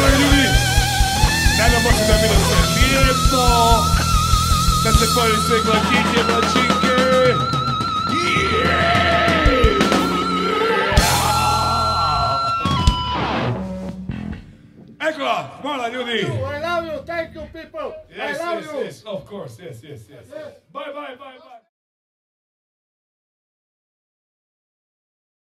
dragi 0.00 0.22
ljudi, 0.22 0.48
nadamo 1.58 1.90
se 1.98 2.04
da 2.06 2.12
je 2.12 2.20
bilo 2.22 2.34
sve 2.48 2.60
lijepo, 2.74 3.46
Eko, 15.20 15.44
hvala 15.62 15.88
ljudi. 15.88 16.12
I 16.20 16.60
love 16.62 16.86
you, 16.86 17.04
thank 17.06 17.34
you 17.34 17.42
people. 17.52 17.92
I 18.10 18.16
Yes, 18.16 18.38
love 18.40 18.62
yes, 18.62 18.72
you. 18.74 18.84
yes, 18.84 19.02
of 19.06 19.28
course, 19.28 19.62
yes, 19.62 19.82
yes, 19.82 20.00
yes. 20.10 20.26
Bye, 20.72 20.92
bye, 20.94 21.16
bye. 21.18 21.59